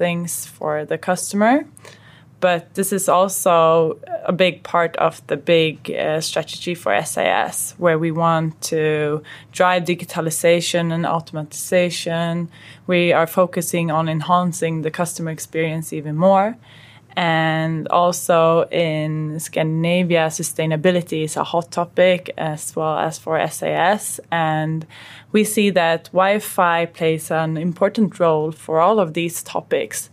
things 0.00 0.46
for 0.46 0.86
the 0.86 0.98
customer. 0.98 1.64
But 2.40 2.72
this 2.74 2.90
is 2.90 3.06
also 3.06 3.98
a 4.24 4.32
big 4.32 4.62
part 4.62 4.96
of 4.96 5.20
the 5.26 5.36
big 5.36 5.90
uh, 5.90 6.22
strategy 6.22 6.74
for 6.74 6.90
SAS, 7.04 7.74
where 7.76 7.98
we 7.98 8.10
want 8.10 8.58
to 8.72 9.22
drive 9.52 9.84
digitalization 9.84 10.90
and 10.90 11.04
automatization. 11.04 12.48
We 12.86 13.12
are 13.12 13.26
focusing 13.26 13.90
on 13.90 14.08
enhancing 14.08 14.82
the 14.82 14.90
customer 14.90 15.30
experience 15.30 15.92
even 15.92 16.16
more. 16.16 16.56
And 17.16 17.88
also 17.88 18.68
in 18.70 19.38
Scandinavia, 19.40 20.26
sustainability 20.26 21.24
is 21.24 21.36
a 21.36 21.44
hot 21.44 21.70
topic 21.70 22.32
as 22.38 22.74
well 22.74 22.98
as 22.98 23.18
for 23.18 23.46
SAS. 23.48 24.20
And 24.30 24.86
we 25.32 25.44
see 25.44 25.70
that 25.70 26.04
Wi 26.12 26.38
Fi 26.38 26.86
plays 26.86 27.30
an 27.30 27.56
important 27.56 28.18
role 28.18 28.52
for 28.52 28.80
all 28.80 29.00
of 29.00 29.14
these 29.14 29.42
topics. 29.42 30.10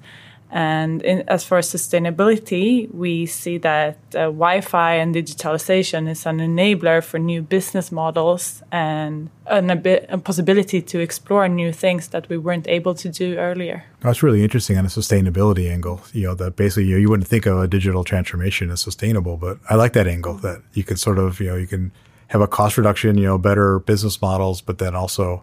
And 0.49 1.01
in, 1.01 1.27
as 1.27 1.43
for 1.43 1.59
sustainability, 1.59 2.93
we 2.93 3.25
see 3.25 3.57
that 3.59 3.97
uh, 4.15 4.31
Wi 4.31 4.61
Fi 4.61 4.93
and 4.95 5.13
digitalization 5.13 6.09
is 6.09 6.25
an 6.25 6.39
enabler 6.39 7.03
for 7.03 7.19
new 7.19 7.41
business 7.41 7.91
models 7.91 8.63
and 8.71 9.29
an, 9.47 9.69
a, 9.69 10.17
possibility 10.17 10.81
to 10.81 10.99
explore 10.99 11.49
new 11.49 11.73
things 11.73 12.07
that 12.09 12.29
we 12.29 12.37
weren't 12.37 12.67
able 12.67 12.95
to 12.95 13.09
do 13.09 13.37
earlier. 13.37 13.83
That's 13.99 14.23
really 14.23 14.41
interesting 14.41 14.77
on 14.77 14.85
a 14.85 14.89
sustainability 14.89 15.69
angle. 15.69 16.01
You 16.13 16.27
know, 16.27 16.35
that 16.35 16.55
basically 16.55 16.85
you, 16.85 16.97
you 16.97 17.09
wouldn't 17.09 17.27
think 17.27 17.45
of 17.45 17.59
a 17.59 17.67
digital 17.67 18.05
transformation 18.05 18.71
as 18.71 18.79
sustainable, 18.79 19.35
but 19.35 19.57
I 19.69 19.75
like 19.75 19.93
that 19.93 20.07
angle 20.07 20.35
that 20.35 20.61
you 20.73 20.83
can 20.83 20.95
sort 20.95 21.19
of, 21.19 21.41
you 21.41 21.47
know, 21.47 21.55
you 21.55 21.67
can 21.67 21.91
have 22.27 22.41
a 22.41 22.47
cost 22.47 22.77
reduction, 22.77 23.17
you 23.17 23.25
know, 23.25 23.37
better 23.37 23.79
business 23.79 24.21
models, 24.21 24.61
but 24.61 24.77
then 24.77 24.95
also 24.95 25.41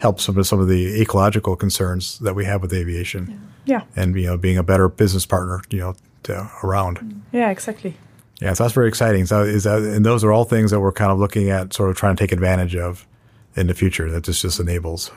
help 0.00 0.20
some 0.20 0.36
of 0.38 0.46
some 0.46 0.60
of 0.60 0.68
the 0.68 1.00
ecological 1.00 1.56
concerns 1.56 2.18
that 2.20 2.34
we 2.34 2.44
have 2.46 2.62
with 2.62 2.72
aviation. 2.72 3.48
Yeah. 3.66 3.82
And 3.94 4.16
you 4.16 4.26
know, 4.26 4.36
being 4.36 4.58
a 4.58 4.62
better 4.62 4.88
business 4.88 5.26
partner, 5.26 5.62
you 5.70 5.78
know, 5.78 5.94
to, 6.24 6.50
around. 6.64 6.98
Mm. 6.98 7.20
Yeah, 7.32 7.50
exactly. 7.50 7.96
Yeah, 8.40 8.54
so 8.54 8.64
that's 8.64 8.74
very 8.74 8.88
exciting. 8.88 9.26
So 9.26 9.42
is 9.42 9.64
that, 9.64 9.82
and 9.82 10.04
those 10.04 10.24
are 10.24 10.32
all 10.32 10.44
things 10.44 10.70
that 10.70 10.80
we're 10.80 10.92
kind 10.92 11.12
of 11.12 11.18
looking 11.18 11.50
at, 11.50 11.74
sort 11.74 11.90
of 11.90 11.96
trying 11.96 12.16
to 12.16 12.22
take 12.22 12.32
advantage 12.32 12.74
of 12.74 13.06
in 13.54 13.66
the 13.66 13.74
future. 13.74 14.10
That 14.10 14.24
this 14.24 14.40
just 14.40 14.58
enables. 14.58 15.10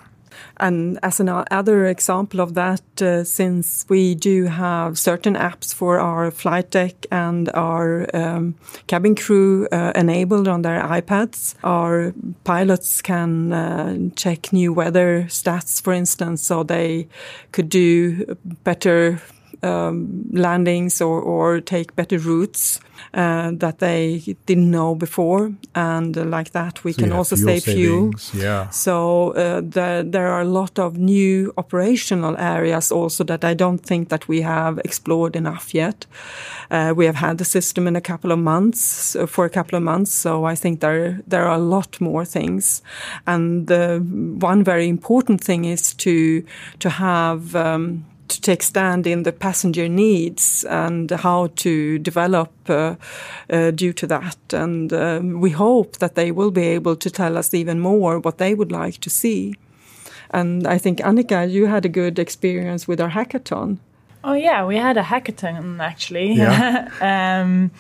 And 0.57 0.99
as 1.03 1.19
another 1.19 1.85
example 1.87 2.39
of 2.39 2.53
that, 2.53 2.81
uh, 3.01 3.23
since 3.23 3.85
we 3.89 4.15
do 4.15 4.45
have 4.45 4.97
certain 4.97 5.35
apps 5.35 5.73
for 5.73 5.99
our 5.99 6.31
flight 6.31 6.71
deck 6.71 7.05
and 7.11 7.49
our 7.53 8.07
um, 8.15 8.55
cabin 8.87 9.15
crew 9.15 9.67
uh, 9.71 9.91
enabled 9.95 10.47
on 10.47 10.61
their 10.61 10.81
iPads, 10.81 11.55
our 11.63 12.13
pilots 12.43 13.01
can 13.01 13.53
uh, 13.53 13.97
check 14.15 14.53
new 14.53 14.73
weather 14.73 15.25
stats, 15.29 15.81
for 15.81 15.93
instance, 15.93 16.43
so 16.43 16.63
they 16.63 17.07
could 17.51 17.69
do 17.69 18.37
better 18.63 19.21
um, 19.63 20.25
landings 20.31 21.01
or, 21.01 21.21
or 21.21 21.61
take 21.61 21.95
better 21.95 22.17
routes 22.17 22.79
uh, 23.13 23.51
that 23.53 23.79
they 23.79 24.35
didn't 24.45 24.71
know 24.71 24.95
before. 24.95 25.51
And 25.75 26.17
uh, 26.17 26.23
like 26.25 26.51
that, 26.51 26.83
we 26.83 26.93
So 26.93 27.01
can 27.01 27.11
also 27.11 27.35
fuel 27.35 27.47
save 27.47 27.63
fuel. 27.63 28.11
Yeah. 28.33 28.69
So 28.69 29.31
uh, 29.31 29.61
the, 29.61 30.05
there 30.07 30.27
are 30.27 30.41
a 30.41 30.45
lot 30.45 30.79
of 30.79 30.97
new 30.97 31.53
operational 31.57 32.35
areas 32.37 32.91
also 32.91 33.23
that 33.23 33.43
I 33.43 33.53
don't 33.53 33.79
think 33.79 34.09
that 34.09 34.27
we 34.27 34.41
have 34.41 34.79
explored 34.79 35.35
enough 35.35 35.73
yet. 35.73 36.05
Uh, 36.71 36.93
we 36.95 37.05
have 37.05 37.15
had 37.15 37.37
the 37.37 37.45
system 37.45 37.87
in 37.87 37.95
a 37.95 38.01
couple 38.01 38.31
of 38.31 38.39
months 38.39 39.15
for 39.27 39.45
a 39.45 39.49
couple 39.49 39.77
of 39.77 39.83
months, 39.83 40.11
so 40.11 40.45
I 40.45 40.55
think 40.55 40.79
there 40.79 41.21
there 41.27 41.45
are 41.45 41.55
a 41.55 41.59
lot 41.59 42.01
more 42.01 42.25
things. 42.25 42.81
And 43.25 43.71
uh, 43.71 43.99
one 43.99 44.63
very 44.63 44.87
important 44.87 45.43
thing 45.43 45.65
is 45.65 45.93
to 45.95 46.43
to 46.79 46.89
have. 46.89 47.55
Um, 47.55 48.05
to 48.33 48.41
take 48.41 48.63
stand 48.63 49.07
in 49.07 49.23
the 49.23 49.31
passenger 49.31 49.87
needs 49.87 50.63
and 50.65 51.11
how 51.11 51.47
to 51.55 51.99
develop 51.99 52.51
uh, 52.69 52.95
uh, 53.49 53.71
due 53.71 53.93
to 53.93 54.07
that. 54.07 54.37
And 54.53 54.91
um, 54.93 55.41
we 55.41 55.51
hope 55.51 55.97
that 55.97 56.15
they 56.15 56.31
will 56.31 56.51
be 56.51 56.67
able 56.67 56.95
to 56.95 57.09
tell 57.09 57.37
us 57.37 57.53
even 57.53 57.79
more 57.79 58.19
what 58.19 58.37
they 58.37 58.53
would 58.53 58.71
like 58.71 58.99
to 59.01 59.09
see. 59.09 59.55
And 60.31 60.65
I 60.67 60.77
think, 60.77 60.99
Annika, 60.99 61.49
you 61.49 61.67
had 61.67 61.85
a 61.85 61.89
good 61.89 62.17
experience 62.19 62.87
with 62.87 62.99
our 62.99 63.11
hackathon. 63.11 63.77
Oh 64.23 64.33
yeah, 64.33 64.65
we 64.65 64.77
had 64.77 64.97
a 64.97 65.03
hackathon 65.03 65.79
actually. 65.79 66.33
Yeah. 66.33 66.89
um, 67.41 67.71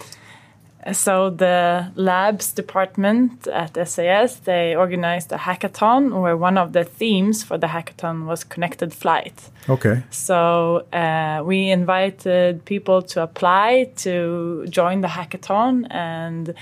so 0.91 1.29
the 1.29 1.91
labs 1.95 2.51
department 2.51 3.47
at 3.47 3.87
SAS 3.87 4.35
they 4.37 4.75
organized 4.75 5.31
a 5.31 5.37
hackathon 5.37 6.21
where 6.21 6.35
one 6.35 6.57
of 6.57 6.73
the 6.73 6.83
themes 6.83 7.43
for 7.43 7.57
the 7.57 7.67
hackathon 7.67 8.25
was 8.25 8.43
connected 8.43 8.93
flight. 8.93 9.49
Okay. 9.69 10.03
So 10.09 10.85
uh, 10.91 11.41
we 11.45 11.69
invited 11.69 12.65
people 12.65 13.01
to 13.03 13.23
apply 13.23 13.91
to 13.97 14.65
join 14.69 15.01
the 15.01 15.07
hackathon, 15.07 15.87
and 15.89 16.53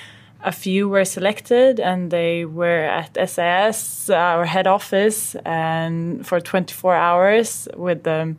a 0.44 0.52
few 0.52 0.90
were 0.90 1.06
selected, 1.06 1.80
and 1.80 2.12
they 2.12 2.46
were 2.46 2.84
at 2.86 3.18
SAS, 3.30 4.10
our 4.10 4.46
head 4.46 4.68
office, 4.68 5.36
and 5.46 6.26
for 6.26 6.40
24 6.40 6.96
hours 6.96 7.68
with 7.76 8.04
the 8.04 8.36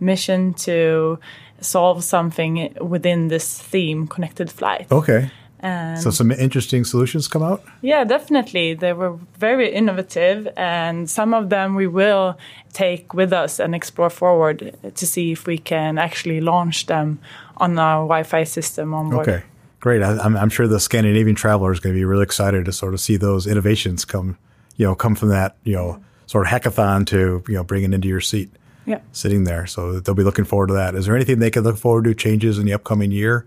mission 0.00 0.54
to 0.54 1.18
solve 1.60 2.04
something 2.04 2.74
within 2.80 3.28
this 3.28 3.58
theme, 3.58 4.06
connected 4.06 4.50
flight. 4.50 4.86
Okay. 4.90 5.30
And 5.60 5.98
So 5.98 6.10
some 6.10 6.30
interesting 6.30 6.84
solutions 6.84 7.28
come 7.28 7.42
out. 7.42 7.62
yeah, 7.80 8.04
definitely. 8.04 8.74
They 8.74 8.92
were 8.92 9.18
very 9.38 9.72
innovative, 9.72 10.48
and 10.56 11.08
some 11.08 11.32
of 11.32 11.48
them 11.48 11.74
we 11.74 11.86
will 11.86 12.36
take 12.72 13.14
with 13.14 13.32
us 13.32 13.58
and 13.58 13.74
explore 13.74 14.10
forward 14.10 14.76
to 14.94 15.06
see 15.06 15.32
if 15.32 15.46
we 15.46 15.56
can 15.58 15.96
actually 15.98 16.40
launch 16.40 16.86
them 16.86 17.18
on 17.56 17.78
our 17.78 18.02
Wi 18.02 18.22
Fi 18.22 18.44
system 18.44 18.92
on 18.92 19.08
board. 19.10 19.28
Okay, 19.28 19.42
great. 19.80 20.02
I, 20.02 20.18
I'm, 20.18 20.36
I'm 20.36 20.50
sure 20.50 20.68
the 20.68 20.78
Scandinavian 20.78 21.36
traveler 21.36 21.72
is 21.72 21.80
going 21.80 21.94
to 21.94 21.98
be 21.98 22.04
really 22.04 22.22
excited 22.24 22.66
to 22.66 22.72
sort 22.72 22.92
of 22.92 23.00
see 23.00 23.16
those 23.16 23.46
innovations 23.46 24.04
come, 24.04 24.36
you 24.76 24.84
know, 24.84 24.94
come 24.94 25.14
from 25.14 25.30
that, 25.30 25.56
you 25.64 25.74
know, 25.74 25.98
sort 26.26 26.46
of 26.46 26.52
hackathon 26.52 27.06
to, 27.06 27.42
you 27.48 27.54
know, 27.54 27.64
bringing 27.64 27.94
into 27.94 28.08
your 28.08 28.20
seat, 28.20 28.50
Yeah. 28.86 29.00
sitting 29.12 29.44
there. 29.44 29.66
So 29.66 29.98
they'll 29.98 30.14
be 30.14 30.22
looking 30.22 30.44
forward 30.44 30.68
to 30.68 30.74
that. 30.74 30.94
Is 30.94 31.06
there 31.06 31.16
anything 31.16 31.40
they 31.40 31.50
can 31.50 31.64
look 31.64 31.76
forward 31.76 32.04
to 32.04 32.14
changes 32.14 32.58
in 32.58 32.66
the 32.66 32.72
upcoming 32.72 33.10
year? 33.10 33.44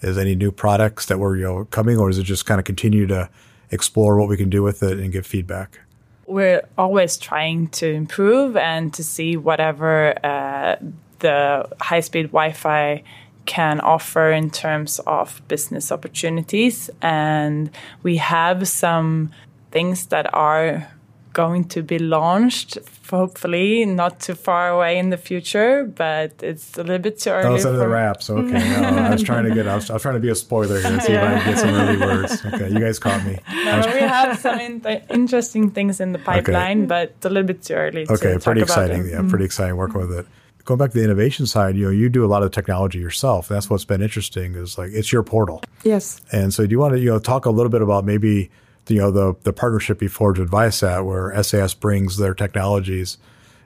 Is 0.00 0.16
any 0.16 0.34
new 0.34 0.50
products 0.50 1.06
that 1.06 1.18
were, 1.18 1.36
you 1.36 1.42
know, 1.42 1.64
coming 1.66 1.98
or 1.98 2.08
is 2.08 2.18
it 2.18 2.22
just 2.24 2.46
kind 2.46 2.58
of 2.58 2.64
continue 2.64 3.06
to 3.08 3.28
explore 3.70 4.18
what 4.18 4.28
we 4.28 4.36
can 4.36 4.48
do 4.48 4.62
with 4.62 4.82
it 4.82 4.98
and 4.98 5.12
give 5.12 5.26
feedback? 5.26 5.80
We're 6.26 6.62
always 6.76 7.16
trying 7.16 7.68
to 7.68 7.86
improve 7.86 8.56
and 8.56 8.92
to 8.94 9.04
see 9.04 9.36
whatever 9.36 10.14
uh, 10.24 10.76
the 11.18 11.68
high 11.80 12.00
speed 12.00 12.26
Wi 12.26 12.52
Fi 12.52 13.02
can 13.46 13.80
offer 13.80 14.30
in 14.30 14.50
terms 14.50 15.00
of 15.06 15.40
business 15.48 15.90
opportunities. 15.90 16.90
And 17.00 17.70
we 18.02 18.18
have 18.18 18.68
some 18.68 19.30
things 19.70 20.06
that 20.06 20.32
are 20.34 20.86
going 21.32 21.64
to 21.68 21.82
be 21.82 21.98
launched, 21.98 22.78
hopefully 23.10 23.84
not 23.84 24.20
too 24.20 24.34
far 24.34 24.68
away 24.70 24.98
in 24.98 25.10
the 25.10 25.16
future, 25.16 25.84
but 25.84 26.32
it's 26.42 26.76
a 26.76 26.82
little 26.82 26.98
bit 26.98 27.18
too 27.18 27.30
early. 27.30 27.56
It's 27.56 27.64
under 27.64 27.78
the 27.78 27.88
wraps. 27.88 28.28
Okay. 28.30 28.52
No, 28.52 28.88
I 28.98 29.10
was 29.10 29.22
trying 29.22 29.44
to 29.44 29.54
get, 29.54 29.66
I 29.66 29.74
was, 29.74 29.90
I 29.90 29.94
was 29.94 30.02
trying 30.02 30.14
to 30.14 30.20
be 30.20 30.28
a 30.30 30.34
spoiler 30.34 30.80
here 30.80 30.92
and 30.92 31.02
see 31.02 31.12
if 31.12 31.22
I 31.22 31.38
can 31.40 31.50
get 31.52 31.58
some 31.58 31.74
early 31.74 31.96
words. 31.98 32.44
Okay. 32.46 32.68
You 32.70 32.78
guys 32.80 32.98
caught 32.98 33.24
me. 33.24 33.38
No, 33.64 33.82
we 33.94 34.00
have 34.00 34.38
some 34.38 34.58
in- 34.60 34.82
interesting 35.10 35.70
things 35.70 36.00
in 36.00 36.12
the 36.12 36.18
pipeline, 36.18 36.86
but 36.86 37.14
a 37.24 37.28
little 37.28 37.46
bit 37.46 37.62
too 37.62 37.74
early. 37.74 38.06
to 38.06 38.12
Okay, 38.14 38.34
talk 38.34 38.42
pretty 38.42 38.60
about 38.62 38.84
exciting. 38.90 39.08
Yeah, 39.08 39.22
pretty 39.28 39.44
exciting 39.44 39.76
working 39.76 40.00
with 40.00 40.12
it. 40.12 40.26
going 40.64 40.78
back 40.78 40.90
to 40.92 40.98
the 40.98 41.04
innovation 41.04 41.46
side, 41.46 41.76
you 41.76 41.84
know, 41.86 41.90
you 41.90 42.08
do 42.08 42.24
a 42.24 42.30
lot 42.34 42.42
of 42.42 42.50
technology 42.50 42.98
yourself. 42.98 43.48
That's 43.48 43.70
what's 43.70 43.84
been 43.86 44.02
interesting 44.02 44.54
is 44.54 44.76
like 44.78 44.90
it's 44.92 45.12
your 45.12 45.22
portal. 45.22 45.62
Yes. 45.82 46.20
And 46.32 46.52
so, 46.52 46.66
do 46.66 46.70
you 46.72 46.78
want 46.78 46.94
to 46.94 47.00
you 47.00 47.10
know 47.10 47.18
talk 47.18 47.46
a 47.46 47.50
little 47.50 47.70
bit 47.70 47.80
about 47.82 48.04
maybe 48.04 48.50
you 48.88 49.00
know 49.00 49.10
the 49.10 49.34
the 49.42 49.52
partnership 49.52 50.02
you 50.02 50.08
forged 50.08 50.40
with 50.40 50.50
Viasat, 50.50 51.04
where 51.04 51.42
SAS 51.42 51.74
brings 51.74 52.16
their 52.16 52.34
technologies 52.34 53.18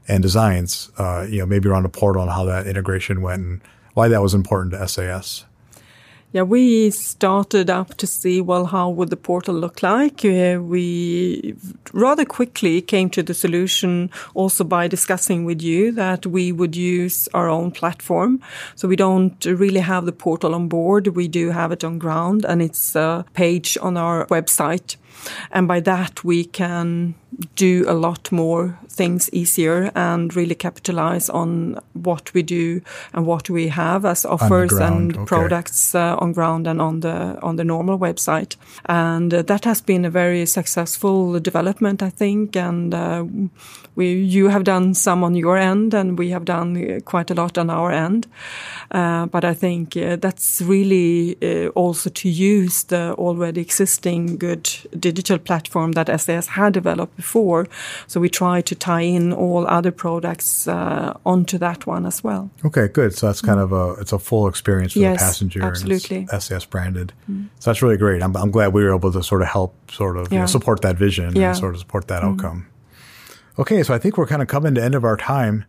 and 0.08 0.22
designs, 0.22 0.90
uh, 0.98 1.26
you 1.28 1.38
know, 1.38 1.46
maybe 1.46 1.68
around 1.68 1.84
the 1.84 1.88
portal 1.88 2.22
and 2.22 2.30
how 2.30 2.44
that 2.44 2.66
integration 2.66 3.22
went 3.22 3.42
and 3.42 3.60
why 3.94 4.08
that 4.08 4.22
was 4.22 4.34
important 4.34 4.72
to 4.72 4.88
SAS. 4.88 5.44
Yeah, 6.32 6.42
we 6.44 6.90
started 6.90 7.68
up 7.68 7.94
to 7.98 8.06
see, 8.06 8.40
well, 8.40 8.64
how 8.64 8.88
would 8.88 9.10
the 9.10 9.18
portal 9.18 9.54
look 9.54 9.82
like? 9.82 10.24
Uh, 10.24 10.60
we 10.62 11.54
rather 11.92 12.24
quickly 12.24 12.80
came 12.80 13.10
to 13.10 13.22
the 13.22 13.34
solution 13.34 14.10
also 14.32 14.64
by 14.64 14.88
discussing 14.88 15.44
with 15.44 15.60
you 15.60 15.92
that 15.92 16.24
we 16.24 16.50
would 16.50 16.74
use 16.74 17.28
our 17.34 17.50
own 17.50 17.70
platform. 17.70 18.40
So 18.76 18.88
we 18.88 18.96
don't 18.96 19.44
really 19.44 19.80
have 19.80 20.06
the 20.06 20.12
portal 20.12 20.54
on 20.54 20.68
board. 20.68 21.08
We 21.08 21.28
do 21.28 21.50
have 21.50 21.70
it 21.70 21.84
on 21.84 21.98
ground 21.98 22.46
and 22.46 22.62
it's 22.62 22.96
a 22.96 23.26
page 23.34 23.76
on 23.82 23.98
our 23.98 24.24
website. 24.28 24.96
And 25.50 25.69
by 25.69 25.81
that, 25.81 26.25
we 26.25 26.45
can 26.45 27.14
do 27.57 27.85
a 27.88 27.95
lot 27.95 28.31
more 28.31 28.78
things 28.88 29.31
easier 29.33 29.90
and 29.95 30.37
really 30.37 30.54
capitalize 30.54 31.31
on 31.31 31.78
what 31.95 32.33
we 32.35 32.42
do 32.42 32.81
and 33.12 33.26
what 33.26 33.49
we 33.49 33.69
have 33.69 34.04
as 34.04 34.25
offers 34.25 34.73
and 34.73 35.16
okay. 35.16 35.25
products 35.25 35.95
uh, 35.95 36.16
on 36.19 36.33
ground 36.33 36.66
and 36.66 36.81
on 36.81 37.00
the 37.00 37.38
on 37.42 37.57
the 37.57 37.64
normal 37.64 37.99
website. 37.99 38.57
And 38.87 39.33
uh, 39.33 39.42
that 39.42 39.64
has 39.64 39.81
been 39.81 40.04
a 40.04 40.11
very 40.11 40.47
successful 40.47 41.40
development, 41.40 42.02
I 42.02 42.11
think. 42.11 42.57
And 42.57 42.95
uh, 42.95 43.25
we 43.95 44.12
you 44.12 44.49
have 44.49 44.64
done 44.64 44.95
some 44.95 45.25
on 45.25 45.35
your 45.35 45.57
end, 45.57 45.95
and 45.95 46.19
we 46.19 46.31
have 46.31 46.45
done 46.45 47.00
quite 47.00 47.31
a 47.31 47.35
lot 47.35 47.59
on 47.59 47.71
our 47.71 47.90
end. 47.90 48.26
Uh, 48.90 49.26
but 49.26 49.45
I 49.45 49.54
think 49.54 49.97
uh, 49.97 50.16
that's 50.16 50.61
really 50.61 51.37
uh, 51.42 51.69
also 51.69 52.11
to 52.11 52.28
use 52.28 52.85
the 52.85 53.14
already 53.19 53.61
existing 53.61 54.38
good 54.38 54.71
digital 55.02 55.38
platform 55.38 55.92
that 55.92 56.09
SAS 56.21 56.47
had 56.49 56.73
developed 56.73 57.16
before. 57.16 57.66
So 58.06 58.21
we 58.21 58.28
try 58.28 58.61
to 58.62 58.75
tie 58.75 59.02
in 59.02 59.32
all 59.32 59.66
other 59.66 59.90
products 59.90 60.68
uh, 60.68 61.18
onto 61.26 61.59
that 61.59 61.87
one 61.87 62.06
as 62.06 62.23
well. 62.25 62.50
Okay, 62.64 62.88
good. 62.88 63.14
So 63.14 63.26
that's 63.26 63.40
kind 63.40 63.61
of 63.61 63.73
a 63.73 64.00
it's 64.00 64.12
a 64.12 64.18
full 64.18 64.49
experience 64.49 64.92
for 64.94 65.00
yes, 65.00 65.21
the 65.21 65.25
passenger. 65.26 65.62
Absolutely. 65.62 66.26
SAS 66.38 66.64
branded. 66.64 67.12
Mm. 67.30 67.49
So 67.59 67.71
that's 67.71 67.82
really 67.82 67.97
great. 67.97 68.23
I'm, 68.23 68.37
I'm 68.37 68.50
glad 68.50 68.73
we 68.73 68.85
were 68.85 68.94
able 68.94 69.12
to 69.12 69.23
sort 69.23 69.42
of 69.42 69.49
help 69.49 69.75
sort 69.90 70.16
of 70.16 70.28
yeah. 70.30 70.35
you 70.35 70.40
know, 70.40 70.47
support 70.47 70.82
that 70.82 70.97
vision 70.97 71.35
yeah. 71.37 71.49
and 71.49 71.56
sort 71.56 71.75
of 71.75 71.80
support 71.80 72.09
that 72.09 72.23
mm. 72.23 72.32
outcome. 72.32 72.66
Okay, 73.59 73.82
so 73.82 73.92
I 73.92 73.99
think 73.99 74.16
we're 74.16 74.26
kind 74.26 74.40
of 74.40 74.49
coming 74.49 74.75
to 74.76 74.82
end 74.82 74.94
of 74.94 75.04
our 75.04 75.16
time. 75.16 75.64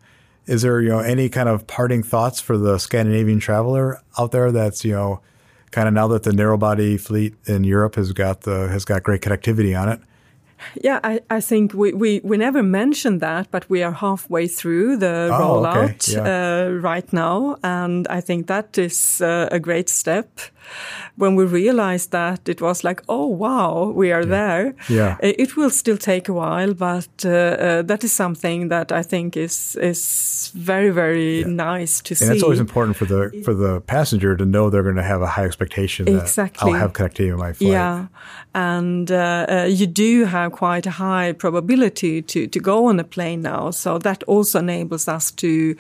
Is 0.45 0.61
there 0.61 0.81
you 0.81 0.89
know 0.89 0.99
any 0.99 1.29
kind 1.29 1.49
of 1.49 1.67
parting 1.67 2.03
thoughts 2.03 2.39
for 2.39 2.57
the 2.57 2.77
Scandinavian 2.77 3.39
traveler 3.39 4.01
out 4.17 4.31
there 4.31 4.51
that's 4.51 4.83
you 4.85 4.93
know 4.93 5.21
kind 5.73 5.87
of 5.87 5.93
now 5.93 6.07
that 6.07 6.21
the 6.21 6.31
narrow 6.31 6.55
body 6.55 6.97
fleet 6.97 7.33
in 7.45 7.63
Europe 7.63 7.95
has 7.95 8.13
got 8.13 8.41
the 8.41 8.69
has 8.69 8.85
got 8.85 9.03
great 9.03 9.21
connectivity 9.21 9.77
on 9.79 9.89
it. 9.89 9.99
Yeah, 10.81 10.99
I, 11.03 11.19
I 11.29 11.41
think 11.41 11.73
we, 11.73 11.93
we, 11.93 12.21
we 12.23 12.37
never 12.37 12.63
mentioned 12.63 13.21
that, 13.21 13.51
but 13.51 13.69
we 13.69 13.83
are 13.83 13.91
halfway 13.91 14.47
through 14.47 14.97
the 14.97 15.29
oh, 15.31 15.39
rollout 15.39 16.09
okay. 16.09 16.13
yeah. 16.13 16.65
uh, 16.65 16.69
right 16.71 17.11
now. 17.13 17.57
And 17.63 18.07
I 18.07 18.21
think 18.21 18.47
that 18.47 18.77
is 18.77 19.21
uh, 19.21 19.47
a 19.51 19.59
great 19.59 19.89
step 19.89 20.39
when 21.15 21.35
we 21.35 21.45
realized 21.45 22.11
that 22.11 22.47
it 22.49 22.61
was 22.61 22.83
like, 22.83 23.01
oh 23.07 23.27
wow, 23.27 23.91
we 23.95 24.11
are 24.11 24.21
yeah. 24.21 24.27
there. 24.27 24.75
Yeah. 24.89 25.17
It 25.21 25.55
will 25.55 25.69
still 25.69 25.97
take 25.97 26.29
a 26.29 26.33
while, 26.33 26.73
but 26.73 27.09
uh, 27.25 27.29
uh, 27.29 27.81
that 27.83 28.03
is 28.03 28.13
something 28.13 28.69
that 28.69 28.91
I 28.91 29.03
think 29.03 29.37
is 29.37 29.75
is 29.75 30.51
very 30.55 30.89
very 30.89 31.41
yeah. 31.41 31.47
nice 31.47 32.01
to 32.01 32.13
and 32.13 32.17
see. 32.17 32.25
And 32.25 32.33
it's 32.35 32.43
always 32.43 32.59
important 32.59 32.97
for 32.97 33.05
the 33.05 33.41
for 33.43 33.53
the 33.53 33.81
passenger 33.81 34.35
to 34.35 34.45
know 34.45 34.69
they're 34.69 34.83
going 34.83 34.95
to 34.95 35.03
have 35.03 35.21
a 35.21 35.27
high 35.27 35.45
expectation 35.45 36.05
that 36.05 36.21
exactly. 36.21 36.71
I'll 36.71 36.79
have 36.79 36.93
connectivity 36.93 37.31
in 37.31 37.37
my 37.37 37.53
flight. 37.53 37.71
Yeah, 37.71 38.07
and 38.53 39.11
uh, 39.11 39.45
uh, 39.49 39.67
you 39.69 39.87
do 39.87 40.25
have 40.25 40.51
quite 40.51 40.85
a 40.85 40.91
high 40.91 41.33
probability 41.33 42.21
to 42.21 42.47
to 42.47 42.59
go 42.59 42.85
on 42.85 42.99
a 42.99 43.03
plane 43.03 43.41
now, 43.41 43.71
so 43.71 43.97
that 43.99 44.23
also 44.23 44.59
enables 44.59 45.07
us 45.07 45.31
to 45.31 45.75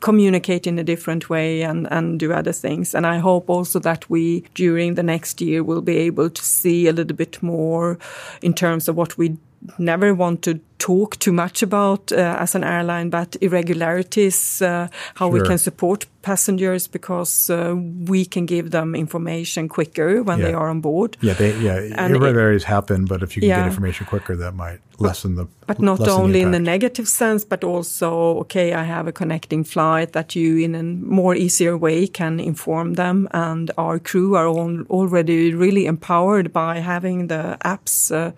communicate 0.00 0.66
in 0.66 0.78
a 0.78 0.84
different 0.84 1.30
way 1.30 1.62
and, 1.62 1.86
and 1.90 2.18
do 2.18 2.32
other 2.32 2.52
things. 2.52 2.94
And 2.94 3.06
I 3.06 3.18
hope 3.18 3.48
also 3.48 3.78
that 3.80 4.10
we, 4.10 4.44
during 4.54 4.94
the 4.94 5.02
next 5.02 5.40
year, 5.40 5.62
will 5.62 5.82
be 5.82 5.98
able 5.98 6.30
to 6.30 6.42
see 6.42 6.88
a 6.88 6.92
little 6.92 7.16
bit 7.16 7.40
more 7.42 7.98
in 8.42 8.54
terms 8.54 8.88
of 8.88 8.96
what 8.96 9.16
we 9.16 9.36
never 9.78 10.14
want 10.14 10.42
to 10.42 10.60
talk 10.78 11.18
too 11.18 11.32
much 11.32 11.62
about 11.62 12.12
uh, 12.12 12.36
as 12.38 12.54
an 12.54 12.64
airline, 12.64 13.10
but 13.10 13.36
irregularities, 13.40 14.62
uh, 14.62 14.88
how 15.14 15.30
sure. 15.30 15.40
we 15.40 15.48
can 15.48 15.58
support 15.58 16.06
passengers 16.22 16.88
because 16.88 17.50
uh, 17.50 17.74
we 18.06 18.24
can 18.24 18.46
give 18.46 18.70
them 18.70 18.94
information 18.94 19.68
quicker 19.68 20.22
when 20.22 20.38
yeah. 20.38 20.46
they 20.46 20.54
are 20.54 20.68
on 20.68 20.80
board. 20.80 21.16
Yeah, 21.20 21.34
they, 21.34 21.56
yeah, 21.58 21.78
and 21.96 22.14
irregularities 22.14 22.64
it, 22.64 22.76
happen, 22.76 22.98
but 23.04 23.22
if 23.22 23.36
you 23.36 23.40
can 23.42 23.48
yeah. 23.50 23.60
get 23.60 23.68
information 23.68 24.06
quicker, 24.06 24.36
that 24.36 24.54
might 24.54 24.80
lessen 24.98 25.36
the. 25.36 25.46
But 25.66 25.80
not 25.80 26.00
only 26.08 26.40
the 26.40 26.46
in 26.46 26.50
the 26.50 26.64
negative 26.74 27.08
sense, 27.08 27.44
but 27.52 27.62
also, 27.72 28.10
okay, 28.42 28.68
I 28.72 28.84
have 28.84 29.06
a 29.06 29.12
connecting 29.12 29.64
flight 29.64 30.12
that 30.12 30.34
you, 30.34 30.50
in 30.66 30.74
a 30.74 30.82
more 30.82 31.34
easier 31.34 31.74
way, 31.76 32.06
can 32.06 32.40
inform 32.40 32.94
them, 32.94 33.28
and 33.32 33.70
our 33.76 33.98
crew 33.98 34.34
are 34.34 34.48
all, 34.48 34.82
already 34.98 35.54
really 35.54 35.84
empowered 35.86 36.52
by 36.52 36.80
having 36.80 37.28
the 37.28 37.56
apps 37.64 37.94
uh, 38.10 38.32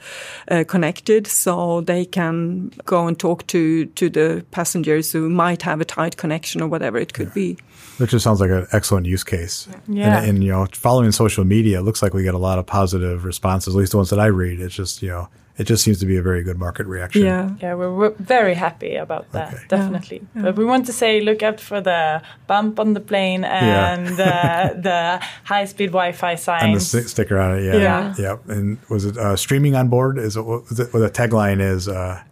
uh, 0.54 0.64
connected, 0.64 1.26
so 1.26 1.80
they 1.80 2.04
can 2.04 2.29
can 2.30 2.72
go 2.84 3.06
and 3.06 3.18
talk 3.18 3.46
to 3.48 3.86
to 3.86 4.08
the 4.08 4.44
passengers 4.50 5.12
who 5.12 5.28
might 5.28 5.62
have 5.62 5.80
a 5.80 5.84
tight 5.84 6.16
connection 6.16 6.62
or 6.62 6.68
whatever 6.68 6.98
it 6.98 7.12
could 7.12 7.28
yeah. 7.28 7.34
be. 7.34 7.58
Which 7.98 8.10
just 8.10 8.24
sounds 8.24 8.40
like 8.40 8.50
an 8.50 8.66
excellent 8.72 9.06
use 9.06 9.24
case. 9.24 9.68
Yeah. 9.86 10.18
And, 10.18 10.28
and, 10.28 10.44
you 10.44 10.50
know, 10.50 10.66
following 10.72 11.12
social 11.12 11.44
media, 11.44 11.80
it 11.80 11.82
looks 11.82 12.02
like 12.02 12.14
we 12.14 12.22
get 12.22 12.34
a 12.34 12.38
lot 12.38 12.58
of 12.58 12.66
positive 12.66 13.24
responses. 13.24 13.74
At 13.74 13.78
least 13.78 13.92
the 13.92 13.98
ones 13.98 14.10
that 14.10 14.18
I 14.18 14.26
read. 14.26 14.60
It's 14.60 14.74
just 14.74 15.02
you 15.02 15.10
know, 15.10 15.28
it 15.60 15.66
just 15.66 15.84
seems 15.84 15.98
to 16.00 16.06
be 16.06 16.16
a 16.16 16.22
very 16.22 16.42
good 16.42 16.58
market 16.58 16.86
reaction. 16.86 17.22
Yeah, 17.22 17.54
yeah, 17.60 17.74
we're, 17.74 17.94
we're 17.94 18.14
very 18.18 18.54
happy 18.54 18.94
about 18.96 19.30
that, 19.32 19.52
okay. 19.52 19.64
definitely. 19.68 20.22
Yeah. 20.34 20.42
But 20.42 20.56
we 20.56 20.64
want 20.64 20.86
to 20.86 20.92
say, 20.92 21.20
look 21.20 21.42
out 21.42 21.60
for 21.60 21.82
the 21.82 22.22
bump 22.46 22.80
on 22.80 22.94
the 22.94 23.00
plane 23.00 23.44
and 23.44 24.16
yeah. 24.16 24.72
the, 24.72 24.80
the 24.80 25.26
high 25.44 25.66
speed 25.66 25.88
Wi-Fi 25.88 26.34
signs 26.36 26.62
and 26.62 26.74
the 26.74 26.80
st- 26.92 27.08
sticker 27.10 27.38
on 27.38 27.58
it. 27.58 27.64
Yeah, 27.64 27.76
yeah. 27.76 28.14
Yep. 28.18 28.48
And 28.48 28.78
was 28.88 29.04
it 29.04 29.18
uh, 29.18 29.36
streaming 29.36 29.74
on 29.76 29.88
board? 29.88 30.16
Is 30.16 30.38
it 30.38 30.42
what, 30.46 30.62
it, 30.70 30.94
what 30.94 31.00
the 31.00 31.10
tagline 31.10 31.60
is? 31.60 31.88
Uh, 31.88 32.22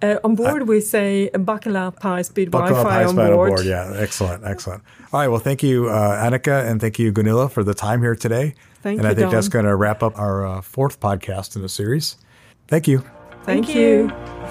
uh, 0.00 0.18
on 0.24 0.34
board, 0.34 0.62
uh, 0.62 0.64
we 0.64 0.80
say 0.80 1.28
buckle 1.28 1.76
up 1.76 2.02
high 2.02 2.22
speed 2.22 2.50
Wi 2.50 2.70
Fi 2.82 3.04
on, 3.04 3.14
board. 3.14 3.28
on 3.28 3.36
board. 3.36 3.64
Yeah, 3.66 3.92
excellent, 3.96 4.44
excellent. 4.44 4.82
All 5.12 5.20
right, 5.20 5.28
well, 5.28 5.40
thank 5.40 5.62
you, 5.62 5.90
uh, 5.90 6.24
Annika, 6.24 6.66
and 6.68 6.80
thank 6.80 6.98
you, 6.98 7.12
Gunilla, 7.12 7.50
for 7.50 7.62
the 7.62 7.74
time 7.74 8.00
here 8.00 8.16
today. 8.16 8.54
Thank 8.82 8.98
and 8.98 9.04
you, 9.04 9.10
I 9.10 9.14
think 9.14 9.26
Don. 9.26 9.32
that's 9.34 9.48
going 9.48 9.66
to 9.66 9.76
wrap 9.76 10.02
up 10.02 10.18
our 10.18 10.46
uh, 10.46 10.60
fourth 10.62 11.00
podcast 11.00 11.54
in 11.54 11.62
the 11.62 11.68
series. 11.68 12.16
Thank 12.72 12.88
you. 12.88 13.00
Thank, 13.44 13.66
thank 13.66 13.76
you. 13.76 13.82
you. 13.82 14.41